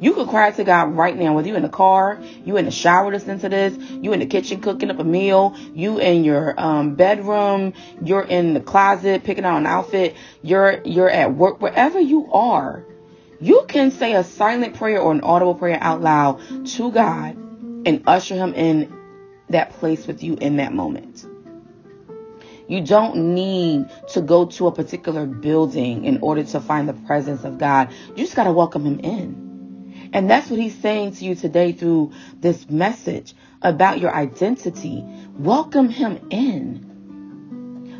You 0.00 0.14
could 0.14 0.28
cry 0.28 0.50
to 0.50 0.64
God 0.64 0.96
right 0.96 1.16
now, 1.16 1.34
whether 1.34 1.48
you 1.48 1.56
in 1.56 1.62
the 1.62 1.68
car, 1.68 2.20
you 2.44 2.56
in 2.56 2.64
the 2.64 2.70
shower 2.70 3.10
listening 3.10 3.38
to 3.40 3.48
this, 3.48 3.76
you 3.76 4.12
in 4.12 4.20
the 4.20 4.26
kitchen 4.26 4.60
cooking 4.60 4.90
up 4.90 4.98
a 4.98 5.04
meal, 5.04 5.56
you 5.74 5.98
in 5.98 6.24
your 6.24 6.58
um, 6.60 6.94
bedroom, 6.94 7.72
you're 8.02 8.22
in 8.22 8.54
the 8.54 8.60
closet 8.60 9.24
picking 9.24 9.44
out 9.44 9.58
an 9.58 9.66
outfit, 9.66 10.16
you're 10.42 10.80
you're 10.84 11.10
at 11.10 11.34
work, 11.34 11.60
wherever 11.60 12.00
you 12.00 12.32
are, 12.32 12.84
you 13.40 13.64
can 13.68 13.90
say 13.90 14.14
a 14.14 14.24
silent 14.24 14.76
prayer 14.76 15.00
or 15.00 15.12
an 15.12 15.20
audible 15.20 15.54
prayer 15.54 15.78
out 15.80 16.00
loud 16.00 16.40
to 16.66 16.90
God 16.90 17.36
and 17.86 18.02
usher 18.06 18.34
Him 18.34 18.54
in 18.54 18.92
that 19.48 19.70
place 19.74 20.06
with 20.06 20.22
you 20.22 20.34
in 20.34 20.56
that 20.56 20.72
moment. 20.72 21.24
You 22.66 22.82
don't 22.82 23.34
need 23.34 23.88
to 24.08 24.20
go 24.20 24.46
to 24.46 24.66
a 24.66 24.72
particular 24.72 25.24
building 25.24 26.04
in 26.04 26.18
order 26.20 26.44
to 26.44 26.60
find 26.60 26.88
the 26.88 26.92
presence 26.92 27.44
of 27.44 27.58
God. 27.58 27.90
You 28.10 28.16
just 28.16 28.36
got 28.36 28.44
to 28.44 28.52
welcome 28.52 28.84
Him 28.84 29.00
in. 29.00 30.10
And 30.12 30.28
that's 30.28 30.50
what 30.50 30.58
He's 30.58 30.76
saying 30.78 31.12
to 31.12 31.24
you 31.24 31.34
today 31.34 31.72
through 31.72 32.12
this 32.40 32.68
message 32.68 33.34
about 33.62 34.00
your 34.00 34.14
identity. 34.14 35.02
Welcome 35.38 35.88
Him 35.88 36.28
in. 36.30 36.87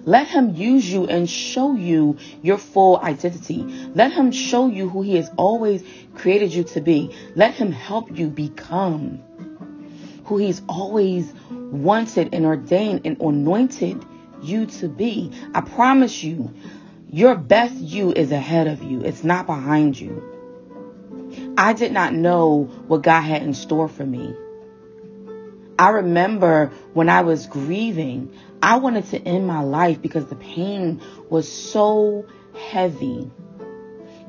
Let 0.09 0.27
him 0.27 0.55
use 0.55 0.91
you 0.91 1.07
and 1.07 1.29
show 1.29 1.75
you 1.75 2.17
your 2.43 2.59
full 2.59 2.99
identity. 2.99 3.63
Let 3.95 4.13
him 4.13 4.33
show 4.33 4.69
you 4.69 4.89
who 4.89 5.03
he 5.03 5.17
has 5.17 5.31
always 5.37 5.85
created 6.15 6.53
you 6.53 6.65
to 6.65 6.81
be. 6.81 7.15
Let 7.35 7.55
him 7.55 7.73
help 7.73 8.17
you 8.17 8.29
become 8.29 9.23
who 10.29 10.37
He's 10.37 10.63
always 10.69 11.33
wanted 11.51 12.35
and 12.35 12.45
ordained 12.45 13.03
and 13.07 13.21
anointed 13.21 14.05
you 14.43 14.67
to 14.67 14.89
be. 14.89 15.33
I 15.55 15.63
promise 15.63 16.23
you, 16.23 16.53
your 17.11 17.35
best 17.35 17.75
you 17.75 18.13
is 18.13 18.31
ahead 18.31 18.67
of 18.67 18.83
you, 18.83 19.01
it's 19.01 19.25
not 19.25 19.47
behind 19.47 19.99
you. 19.99 20.23
I 21.57 21.73
did 21.73 21.93
not 21.93 22.13
know 22.13 22.65
what 22.87 23.03
God 23.03 23.23
had 23.23 23.43
in 23.43 23.55
store 23.55 23.89
for 23.89 24.05
me. 24.05 24.35
I 25.79 25.91
remember 25.91 26.73
when 26.93 27.09
I 27.09 27.23
was 27.23 27.47
grieving, 27.47 28.33
I 28.63 28.79
wanted 28.79 29.07
to 29.07 29.19
end 29.19 29.47
my 29.47 29.63
life 29.63 30.03
because 30.03 30.27
the 30.27 30.37
pain 30.37 31.01
was 31.29 31.51
so 31.51 32.27
heavy. 32.71 33.31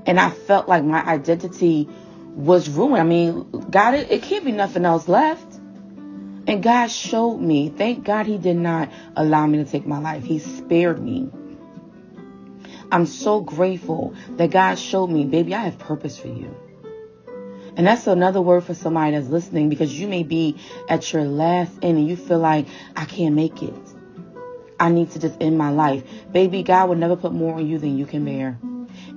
And 0.06 0.20
I 0.20 0.30
felt 0.30 0.68
like 0.68 0.84
my 0.84 1.04
identity 1.04 1.88
was 2.36 2.70
ruined. 2.70 2.98
I 2.98 3.04
mean, 3.04 3.50
God, 3.70 3.96
it, 3.96 4.12
it 4.12 4.24
can't 4.24 4.46
be 4.46 4.52
nothing 4.52 4.86
else 4.86 5.08
left. 5.08 5.56
And 6.48 6.64
God 6.64 6.88
showed 6.88 7.38
me. 7.38 7.70
Thank 7.70 8.06
God 8.06 8.26
He 8.26 8.38
did 8.38 8.58
not 8.58 8.90
allow 9.16 9.46
me 9.46 9.58
to 9.60 9.66
take 9.66 9.86
my 9.86 10.00
life. 10.00 10.24
He 10.24 10.40
spared 10.40 11.04
me. 11.04 11.30
I'm 12.92 13.06
so 13.06 13.42
grateful 13.42 14.16
that 14.38 14.50
God 14.52 14.80
showed 14.80 15.08
me, 15.08 15.26
baby, 15.26 15.54
I 15.54 15.62
have 15.66 15.78
purpose 15.78 16.18
for 16.18 16.28
you. 16.28 16.56
And 17.78 17.86
that's 17.86 18.08
another 18.08 18.42
word 18.42 18.64
for 18.64 18.74
somebody 18.74 19.12
that's 19.12 19.28
listening 19.28 19.70
because 19.70 19.98
you 19.98 20.08
may 20.08 20.24
be 20.24 20.58
at 20.88 21.14
your 21.14 21.24
last 21.24 21.72
end 21.82 21.98
and 21.98 22.08
you 22.08 22.18
feel 22.18 22.40
like, 22.40 22.68
I 22.96 23.06
can't 23.06 23.36
make 23.36 23.62
it. 23.62 23.76
I 24.80 24.90
need 24.90 25.12
to 25.12 25.20
just 25.20 25.36
end 25.42 25.58
my 25.58 25.70
life. 25.72 26.04
Baby, 26.32 26.64
God 26.64 26.90
will 26.90 26.96
never 26.96 27.16
put 27.16 27.34
more 27.34 27.56
on 27.56 27.68
you 27.68 27.78
than 27.78 27.98
you 27.98 28.06
can 28.06 28.24
bear. 28.24 28.58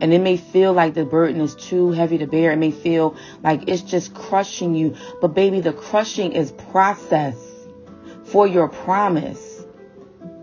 And 0.00 0.12
it 0.12 0.20
may 0.20 0.36
feel 0.36 0.72
like 0.72 0.94
the 0.94 1.04
burden 1.04 1.40
is 1.40 1.54
too 1.54 1.92
heavy 1.92 2.18
to 2.18 2.26
bear. 2.26 2.52
It 2.52 2.56
may 2.56 2.72
feel 2.72 3.16
like 3.42 3.68
it's 3.68 3.82
just 3.82 4.14
crushing 4.14 4.74
you. 4.74 4.96
But 5.20 5.34
baby, 5.34 5.60
the 5.60 5.72
crushing 5.72 6.32
is 6.32 6.50
process 6.50 7.36
for 8.24 8.46
your 8.46 8.68
promise. 8.68 9.64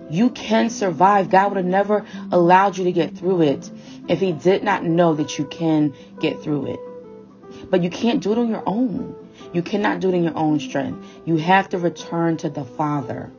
You 0.10 0.30
can 0.30 0.70
survive. 0.70 1.30
God 1.30 1.50
would 1.50 1.58
have 1.58 1.66
never 1.66 2.06
allowed 2.32 2.78
you 2.78 2.86
to 2.86 2.92
get 2.92 3.18
through 3.18 3.42
it 3.42 3.70
if 4.08 4.20
He 4.20 4.32
did 4.32 4.64
not 4.64 4.84
know 4.84 5.14
that 5.16 5.38
you 5.38 5.46
can 5.46 5.94
get 6.20 6.42
through 6.42 6.68
it. 6.68 6.80
But 7.70 7.84
you 7.84 7.90
can't 7.90 8.24
do 8.24 8.32
it 8.32 8.38
on 8.38 8.50
your 8.50 8.64
own. 8.66 9.16
You 9.54 9.62
cannot 9.62 10.00
do 10.00 10.10
it 10.10 10.16
in 10.16 10.24
your 10.24 10.38
own 10.38 10.60
strength. 10.60 11.06
You 11.26 11.38
have 11.38 11.70
to 11.70 11.78
return 11.78 12.38
to 12.38 12.50
the 12.50 12.64
Father 12.64 13.32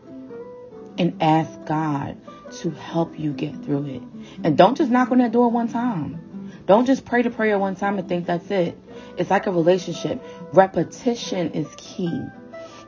and 0.98 1.22
ask 1.22 1.50
God 1.66 2.16
to 2.58 2.70
help 2.70 3.18
you 3.18 3.32
get 3.32 3.64
through 3.64 3.86
it. 3.86 4.02
And 4.44 4.56
don't 4.56 4.76
just 4.76 4.90
knock 4.90 5.10
on 5.10 5.18
that 5.18 5.32
door 5.32 5.50
one 5.50 5.68
time. 5.68 6.52
Don't 6.66 6.86
just 6.86 7.04
pray 7.04 7.22
the 7.22 7.30
prayer 7.30 7.58
one 7.58 7.74
time 7.74 7.98
and 7.98 8.08
think 8.08 8.26
that's 8.26 8.50
it. 8.50 8.78
It's 9.16 9.30
like 9.30 9.46
a 9.46 9.52
relationship. 9.52 10.22
Repetition 10.52 11.52
is 11.52 11.66
key. 11.76 12.22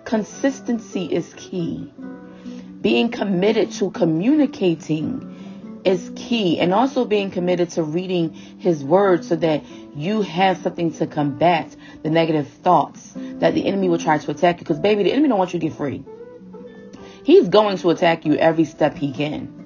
Consistency 0.04 1.04
is 1.06 1.32
key. 1.36 1.92
Being 2.80 3.10
committed 3.10 3.72
to 3.72 3.90
communicating 3.90 5.80
is 5.84 6.12
key. 6.16 6.60
And 6.60 6.74
also 6.74 7.04
being 7.04 7.30
committed 7.30 7.70
to 7.70 7.82
reading 7.82 8.32
his 8.32 8.84
word 8.84 9.24
so 9.24 9.36
that 9.36 9.64
you 9.94 10.22
have 10.22 10.58
something 10.58 10.92
to 10.94 11.06
combat 11.06 11.74
the 12.02 12.10
negative 12.10 12.48
thoughts 12.48 13.12
that 13.16 13.54
the 13.54 13.66
enemy 13.66 13.88
will 13.88 13.98
try 13.98 14.18
to 14.18 14.30
attack 14.30 14.56
you. 14.56 14.64
Because 14.64 14.80
baby, 14.80 15.04
the 15.04 15.12
enemy 15.12 15.28
don't 15.28 15.38
want 15.38 15.54
you 15.54 15.60
to 15.60 15.66
get 15.66 15.76
free. 15.76 16.04
He's 17.24 17.48
going 17.48 17.78
to 17.78 17.90
attack 17.90 18.24
you 18.24 18.34
every 18.34 18.64
step 18.64 18.96
he 18.96 19.12
can. 19.12 19.58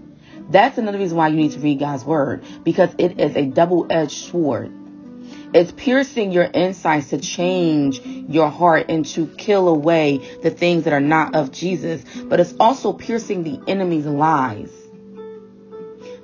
That's 0.51 0.79
another 0.79 0.99
reason 0.99 1.17
why 1.17 1.29
you 1.29 1.37
need 1.37 1.53
to 1.53 1.59
read 1.59 1.81
God's 1.81 2.05
word 2.05 2.45
because 2.63 2.91
it 2.99 3.21
is 3.21 3.35
a 3.37 3.47
double 3.47 3.87
edged 3.91 4.13
sword. 4.13 4.73
It's 5.55 5.73
piercing 5.73 6.33
your 6.33 6.45
insights 6.45 7.11
to 7.11 7.19
change 7.19 8.01
your 8.01 8.49
heart 8.49 8.87
and 8.89 9.07
to 9.07 9.27
kill 9.27 9.69
away 9.69 10.19
the 10.43 10.51
things 10.51 10.85
that 10.85 10.93
are 10.93 11.01
not 11.01 11.35
of 11.35 11.51
Jesus. 11.51 12.05
But 12.25 12.41
it's 12.41 12.55
also 12.61 12.93
piercing 12.93 13.43
the 13.43 13.61
enemy's 13.67 14.07
lies 14.07 14.71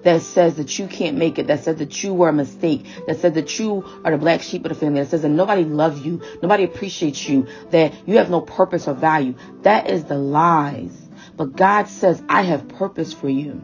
that 0.03 0.21
says 0.23 0.57
that 0.57 0.79
you 0.79 0.87
can't 0.87 1.16
make 1.16 1.38
it, 1.38 1.47
that 1.47 1.62
says 1.62 1.77
that 1.77 2.03
you 2.03 2.12
were 2.12 2.29
a 2.29 2.33
mistake, 2.33 2.85
that 3.07 3.21
says 3.21 3.35
that 3.35 3.59
you 3.59 3.85
are 4.05 4.11
the 4.11 4.18
black 4.18 4.42
sheep 4.42 4.64
of 4.64 4.68
the 4.71 4.75
family, 4.75 5.01
that 5.01 5.09
says 5.09 5.23
that 5.23 5.29
nobody 5.29 5.64
loves 5.64 6.05
you, 6.05 6.21
nobody 6.42 6.64
appreciates 6.64 7.29
you, 7.29 7.47
that 7.71 7.95
you 8.07 8.18
have 8.18 8.31
no 8.31 8.40
purpose 8.40 8.88
or 8.88 8.95
value. 8.95 9.35
That 9.62 9.88
is 9.88 10.05
the 10.05 10.18
lies. 10.18 10.99
But 11.37 11.57
God 11.57 11.88
says, 11.88 12.23
I 12.29 12.42
have 12.42 12.68
purpose 12.68 13.12
for 13.12 13.29
you. 13.29 13.62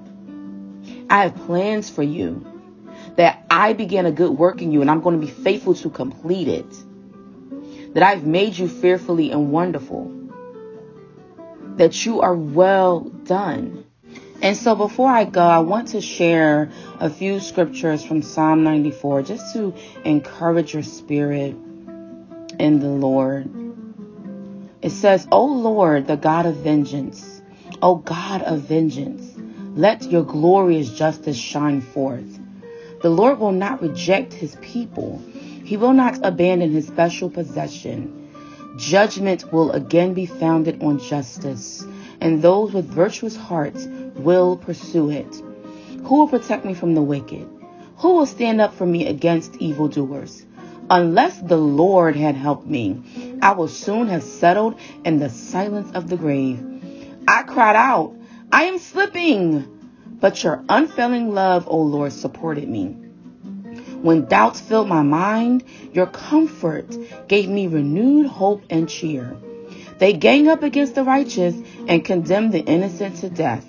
I 1.10 1.22
have 1.24 1.36
plans 1.46 1.90
for 1.90 2.02
you. 2.02 2.44
That 3.16 3.44
I 3.50 3.72
began 3.72 4.06
a 4.06 4.12
good 4.12 4.30
work 4.30 4.62
in 4.62 4.72
you 4.72 4.80
and 4.80 4.90
I'm 4.90 5.00
going 5.00 5.20
to 5.20 5.26
be 5.26 5.32
faithful 5.32 5.74
to 5.76 5.90
complete 5.90 6.48
it. 6.48 7.94
That 7.94 8.02
I've 8.02 8.24
made 8.24 8.56
you 8.56 8.68
fearfully 8.68 9.30
and 9.30 9.50
wonderful. 9.50 10.12
That 11.76 12.04
you 12.06 12.20
are 12.20 12.34
well 12.34 13.00
done. 13.00 13.84
And 14.40 14.56
so 14.56 14.76
before 14.76 15.10
I 15.10 15.24
go, 15.24 15.42
I 15.42 15.58
want 15.60 15.88
to 15.88 16.00
share 16.00 16.70
a 17.00 17.10
few 17.10 17.40
scriptures 17.40 18.04
from 18.04 18.22
Psalm 18.22 18.62
94 18.62 19.22
just 19.22 19.52
to 19.54 19.74
encourage 20.04 20.74
your 20.74 20.84
spirit 20.84 21.56
in 22.58 22.78
the 22.80 22.88
Lord. 22.88 23.50
It 24.80 24.90
says, 24.90 25.26
O 25.32 25.44
Lord, 25.44 26.06
the 26.06 26.16
God 26.16 26.46
of 26.46 26.56
vengeance, 26.56 27.37
O 27.80 27.94
God 27.94 28.42
of 28.42 28.62
vengeance, 28.62 29.38
let 29.76 30.10
your 30.10 30.24
glorious 30.24 30.90
justice 30.90 31.36
shine 31.36 31.80
forth. 31.80 32.40
The 33.02 33.08
Lord 33.10 33.38
will 33.38 33.52
not 33.52 33.80
reject 33.80 34.32
his 34.32 34.56
people. 34.56 35.22
He 35.64 35.76
will 35.76 35.92
not 35.92 36.18
abandon 36.24 36.72
his 36.72 36.88
special 36.88 37.30
possession. 37.30 38.30
Judgment 38.78 39.52
will 39.52 39.70
again 39.70 40.12
be 40.12 40.26
founded 40.26 40.82
on 40.82 40.98
justice, 40.98 41.86
and 42.20 42.42
those 42.42 42.72
with 42.72 42.86
virtuous 42.86 43.36
hearts 43.36 43.86
will 44.16 44.56
pursue 44.56 45.10
it. 45.10 45.42
Who 46.02 46.16
will 46.16 46.28
protect 46.28 46.64
me 46.64 46.74
from 46.74 46.94
the 46.94 47.02
wicked? 47.02 47.48
Who 47.98 48.14
will 48.14 48.26
stand 48.26 48.60
up 48.60 48.74
for 48.74 48.86
me 48.86 49.06
against 49.06 49.54
evildoers? 49.56 50.44
Unless 50.90 51.42
the 51.42 51.58
Lord 51.58 52.16
had 52.16 52.34
helped 52.34 52.66
me, 52.66 53.38
I 53.40 53.52
will 53.52 53.68
soon 53.68 54.08
have 54.08 54.24
settled 54.24 54.80
in 55.04 55.20
the 55.20 55.30
silence 55.30 55.92
of 55.94 56.08
the 56.08 56.16
grave. 56.16 56.77
I 57.28 57.42
cried 57.42 57.76
out, 57.76 58.16
I 58.50 58.64
am 58.64 58.78
slipping. 58.78 60.16
But 60.18 60.42
your 60.42 60.64
unfailing 60.66 61.34
love, 61.34 61.68
O 61.68 61.82
Lord, 61.82 62.14
supported 62.14 62.66
me. 62.66 62.86
When 64.00 64.24
doubts 64.24 64.60
filled 64.60 64.88
my 64.88 65.02
mind, 65.02 65.62
your 65.92 66.06
comfort 66.06 66.96
gave 67.28 67.50
me 67.50 67.66
renewed 67.66 68.28
hope 68.28 68.62
and 68.70 68.88
cheer. 68.88 69.36
They 69.98 70.14
gang 70.14 70.48
up 70.48 70.62
against 70.62 70.94
the 70.94 71.04
righteous 71.04 71.54
and 71.86 72.02
condemn 72.02 72.50
the 72.50 72.64
innocent 72.64 73.16
to 73.16 73.28
death. 73.28 73.66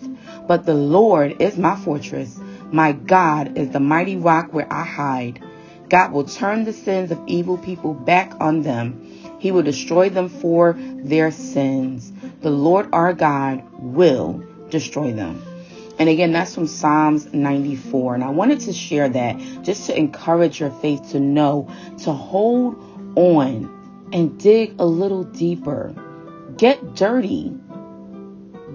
But 0.47 0.65
the 0.65 0.73
Lord 0.73 1.41
is 1.41 1.57
my 1.57 1.75
fortress. 1.75 2.39
My 2.71 2.93
God 2.93 3.57
is 3.57 3.71
the 3.71 3.81
mighty 3.81 4.15
rock 4.15 4.53
where 4.53 4.71
I 4.71 4.85
hide. 4.85 5.43
God 5.89 6.13
will 6.13 6.23
turn 6.23 6.63
the 6.63 6.71
sins 6.71 7.11
of 7.11 7.19
evil 7.27 7.57
people 7.57 7.93
back 7.93 8.39
on 8.39 8.61
them. 8.61 9.37
He 9.39 9.51
will 9.51 9.63
destroy 9.63 10.09
them 10.09 10.29
for 10.29 10.77
their 10.77 11.31
sins. 11.31 12.13
The 12.41 12.49
Lord 12.49 12.89
our 12.93 13.13
God 13.13 13.63
will 13.79 14.43
destroy 14.69 15.11
them. 15.11 15.43
And 15.99 16.07
again, 16.07 16.31
that's 16.31 16.55
from 16.55 16.67
Psalms 16.67 17.33
94. 17.33 18.15
And 18.15 18.23
I 18.23 18.29
wanted 18.29 18.61
to 18.61 18.73
share 18.73 19.09
that 19.09 19.37
just 19.63 19.87
to 19.87 19.97
encourage 19.97 20.61
your 20.61 20.71
faith 20.71 21.11
to 21.11 21.19
know 21.19 21.69
to 21.99 22.13
hold 22.13 22.75
on 23.17 24.09
and 24.13 24.39
dig 24.39 24.75
a 24.79 24.85
little 24.85 25.25
deeper. 25.25 25.93
Get 26.55 26.95
dirty. 26.95 27.53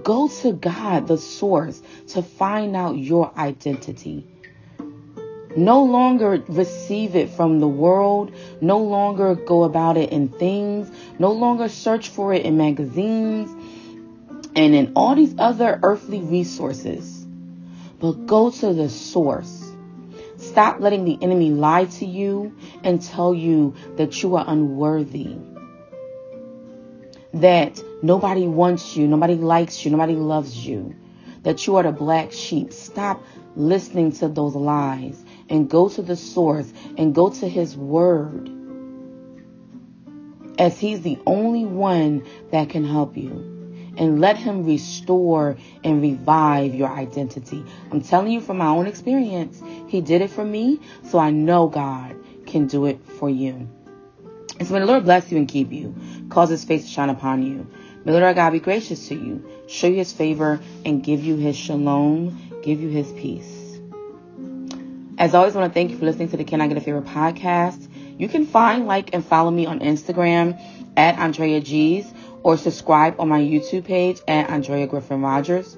Go 0.03 0.27
to 0.27 0.53
God, 0.53 1.07
the 1.07 1.17
source, 1.17 1.81
to 2.09 2.21
find 2.21 2.75
out 2.75 2.97
your 2.97 3.31
identity. 3.35 4.27
No 5.57 5.83
longer 5.83 6.43
receive 6.47 7.15
it 7.15 7.29
from 7.29 7.59
the 7.59 7.67
world. 7.67 8.31
No 8.61 8.77
longer 8.77 9.33
go 9.33 9.63
about 9.63 9.97
it 9.97 10.11
in 10.11 10.27
things. 10.27 10.91
No 11.17 11.31
longer 11.31 11.69
search 11.69 12.09
for 12.09 12.33
it 12.33 12.45
in 12.45 12.57
magazines 12.57 13.54
and 14.55 14.73
in 14.73 14.93
all 14.95 15.15
these 15.15 15.35
other 15.37 15.79
earthly 15.83 16.21
resources, 16.21 17.25
but 17.99 18.25
go 18.25 18.49
to 18.49 18.73
the 18.73 18.89
source. 18.89 19.73
Stop 20.37 20.79
letting 20.79 21.05
the 21.05 21.17
enemy 21.21 21.51
lie 21.51 21.85
to 21.85 22.05
you 22.05 22.55
and 22.83 23.01
tell 23.01 23.33
you 23.33 23.75
that 23.97 24.23
you 24.23 24.35
are 24.35 24.45
unworthy. 24.47 25.35
That 27.33 27.81
nobody 28.01 28.47
wants 28.47 28.95
you, 28.95 29.07
nobody 29.07 29.35
likes 29.35 29.83
you, 29.83 29.91
nobody 29.91 30.15
loves 30.15 30.65
you. 30.65 30.95
That 31.43 31.67
you 31.67 31.75
are 31.75 31.83
the 31.83 31.91
black 31.91 32.31
sheep. 32.31 32.71
Stop 32.71 33.23
listening 33.55 34.13
to 34.13 34.27
those 34.29 34.55
lies 34.55 35.21
and 35.49 35.69
go 35.69 35.89
to 35.89 36.01
the 36.01 36.15
source 36.15 36.71
and 36.97 37.13
go 37.13 37.29
to 37.29 37.47
his 37.47 37.75
word. 37.75 38.49
As 40.57 40.79
he's 40.79 41.01
the 41.01 41.19
only 41.25 41.65
one 41.65 42.25
that 42.51 42.69
can 42.69 42.85
help 42.85 43.17
you 43.17 43.54
and 43.97 44.19
let 44.21 44.37
Him 44.37 44.65
restore 44.65 45.57
and 45.83 46.01
revive 46.01 46.75
your 46.75 46.89
identity. 46.89 47.63
I'm 47.91 48.01
telling 48.01 48.31
you 48.31 48.41
from 48.41 48.57
my 48.57 48.67
own 48.67 48.87
experience, 48.87 49.61
He 49.87 50.01
did 50.01 50.21
it 50.21 50.29
for 50.29 50.45
me, 50.45 50.79
so 51.09 51.19
I 51.19 51.31
know 51.31 51.67
God 51.67 52.15
can 52.45 52.67
do 52.67 52.85
it 52.85 52.99
for 53.19 53.29
you. 53.29 53.67
And 54.57 54.67
so 54.67 54.73
may 54.73 54.79
the 54.79 54.85
Lord 54.85 55.03
bless 55.03 55.31
you 55.31 55.37
and 55.37 55.47
keep 55.47 55.71
you, 55.71 55.95
cause 56.29 56.49
His 56.49 56.63
face 56.63 56.83
to 56.83 56.89
shine 56.89 57.09
upon 57.09 57.43
you, 57.43 57.67
May 58.05 58.11
the 58.11 58.19
Lord 58.19 58.35
God 58.35 58.51
be 58.51 58.59
gracious 58.59 59.07
to 59.07 59.15
you, 59.15 59.43
show 59.65 59.87
you 59.87 59.95
his 59.95 60.13
favor, 60.13 60.59
and 60.85 61.03
give 61.03 61.23
you 61.23 61.37
his 61.37 61.57
shalom, 61.57 62.61
give 62.61 62.79
you 62.79 62.89
his 62.89 63.11
peace. 63.13 63.79
As 65.17 65.33
always, 65.33 65.55
I 65.55 65.59
want 65.59 65.73
to 65.73 65.73
thank 65.73 65.89
you 65.89 65.97
for 65.97 66.05
listening 66.05 66.29
to 66.29 66.37
the 66.37 66.43
Can 66.43 66.61
I 66.61 66.67
Get 66.67 66.77
a 66.77 66.81
Favor 66.81 67.01
podcast. 67.01 67.89
You 68.19 68.29
can 68.29 68.45
find, 68.45 68.85
like, 68.85 69.15
and 69.15 69.25
follow 69.25 69.49
me 69.49 69.65
on 69.65 69.79
Instagram 69.79 70.61
at 70.95 71.17
Andrea 71.17 71.59
Gees 71.61 72.13
or 72.45 72.55
subscribe 72.57 73.19
on 73.19 73.27
my 73.27 73.41
YouTube 73.41 73.85
page 73.85 74.21
at 74.27 74.51
Andrea 74.51 74.85
Griffin 74.85 75.19
Rogers. 75.19 75.77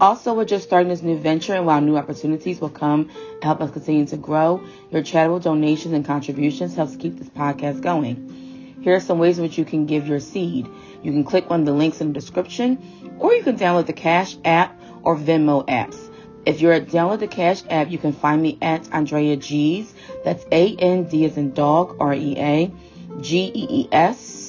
Also, 0.00 0.32
we're 0.32 0.46
just 0.46 0.64
starting 0.64 0.88
this 0.88 1.02
new 1.02 1.18
venture, 1.18 1.52
and 1.52 1.66
while 1.66 1.82
new 1.82 1.98
opportunities 1.98 2.58
will 2.58 2.70
come 2.70 3.10
help 3.42 3.60
us 3.60 3.70
continue 3.70 4.06
to 4.06 4.16
grow, 4.16 4.64
your 4.90 5.02
charitable 5.02 5.40
donations 5.40 5.92
and 5.92 6.06
contributions 6.06 6.74
helps 6.74 6.96
keep 6.96 7.18
this 7.18 7.28
podcast 7.28 7.82
going. 7.82 8.78
Here 8.80 8.94
are 8.94 9.00
some 9.00 9.18
ways 9.18 9.36
in 9.36 9.42
which 9.42 9.58
you 9.58 9.66
can 9.66 9.84
give 9.84 10.08
your 10.08 10.20
seed. 10.20 10.66
You 11.02 11.12
can 11.12 11.22
click 11.22 11.50
on 11.50 11.64
the 11.64 11.72
links 11.72 12.00
in 12.00 12.08
the 12.08 12.14
description, 12.14 12.78
or 13.18 13.34
you 13.34 13.42
can 13.42 13.58
download 13.58 13.84
the 13.84 13.92
Cash 13.92 14.38
app 14.42 14.80
or 15.02 15.18
Venmo 15.18 15.66
apps. 15.66 15.98
If 16.46 16.62
you're 16.62 16.72
at 16.72 16.86
download 16.86 17.18
the 17.18 17.28
Cash 17.28 17.62
app, 17.68 17.90
you 17.90 17.98
can 17.98 18.14
find 18.14 18.40
me 18.40 18.56
at 18.62 18.90
Andrea 18.90 19.36
Gees. 19.36 19.92
That's 20.24 20.46
A 20.50 20.74
N 20.76 21.04
D 21.04 21.26
as 21.26 21.36
in 21.36 21.52
dog, 21.52 21.98
R 22.00 22.14
E 22.14 22.38
A, 22.38 22.72
G 23.20 23.52
E 23.54 23.66
E 23.82 23.88
S 23.92 24.40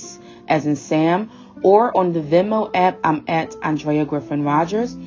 as 0.52 0.66
in 0.66 0.76
Sam. 0.76 1.32
Or 1.64 1.96
on 1.96 2.14
the 2.14 2.22
Venmo 2.22 2.72
app, 2.74 3.00
I'm 3.04 3.24
at 3.28 3.56
Andrea 3.62 4.06
Griffin 4.06 4.44
Rogers. 4.44 4.98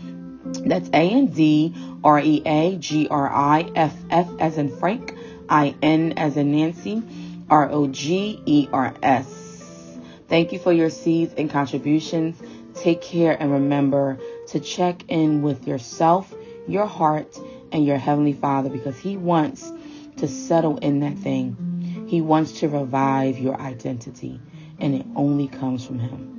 That's 0.64 0.88
A 0.90 1.10
N 1.10 1.26
D 1.26 1.74
R 2.04 2.20
E 2.20 2.42
A 2.46 2.76
G 2.76 3.08
R 3.08 3.28
I 3.28 3.70
F 3.74 3.96
F 4.10 4.28
as 4.38 4.56
in 4.58 4.76
Frank, 4.76 5.16
I 5.48 5.74
N 5.82 6.12
as 6.16 6.36
in 6.36 6.52
Nancy, 6.52 7.02
R 7.50 7.70
O 7.70 7.88
G 7.88 8.40
E 8.46 8.68
R 8.72 8.94
S. 9.02 9.98
Thank 10.28 10.52
you 10.52 10.58
for 10.58 10.72
your 10.72 10.90
seeds 10.90 11.34
and 11.36 11.50
contributions. 11.50 12.40
Take 12.74 13.02
care 13.02 13.36
and 13.38 13.50
remember 13.50 14.18
to 14.48 14.60
check 14.60 15.04
in 15.08 15.42
with 15.42 15.66
yourself, 15.66 16.32
your 16.68 16.86
heart, 16.86 17.36
and 17.72 17.84
your 17.84 17.98
Heavenly 17.98 18.32
Father 18.32 18.68
because 18.68 18.98
He 18.98 19.16
wants 19.16 19.72
to 20.18 20.28
settle 20.28 20.78
in 20.78 21.00
that 21.00 21.18
thing. 21.18 22.06
He 22.08 22.20
wants 22.20 22.60
to 22.60 22.68
revive 22.68 23.38
your 23.38 23.60
identity, 23.60 24.40
and 24.78 24.94
it 24.94 25.06
only 25.16 25.48
comes 25.48 25.84
from 25.84 25.98
Him. 25.98 26.33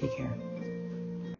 Take 0.00 0.16
care. 0.16 0.49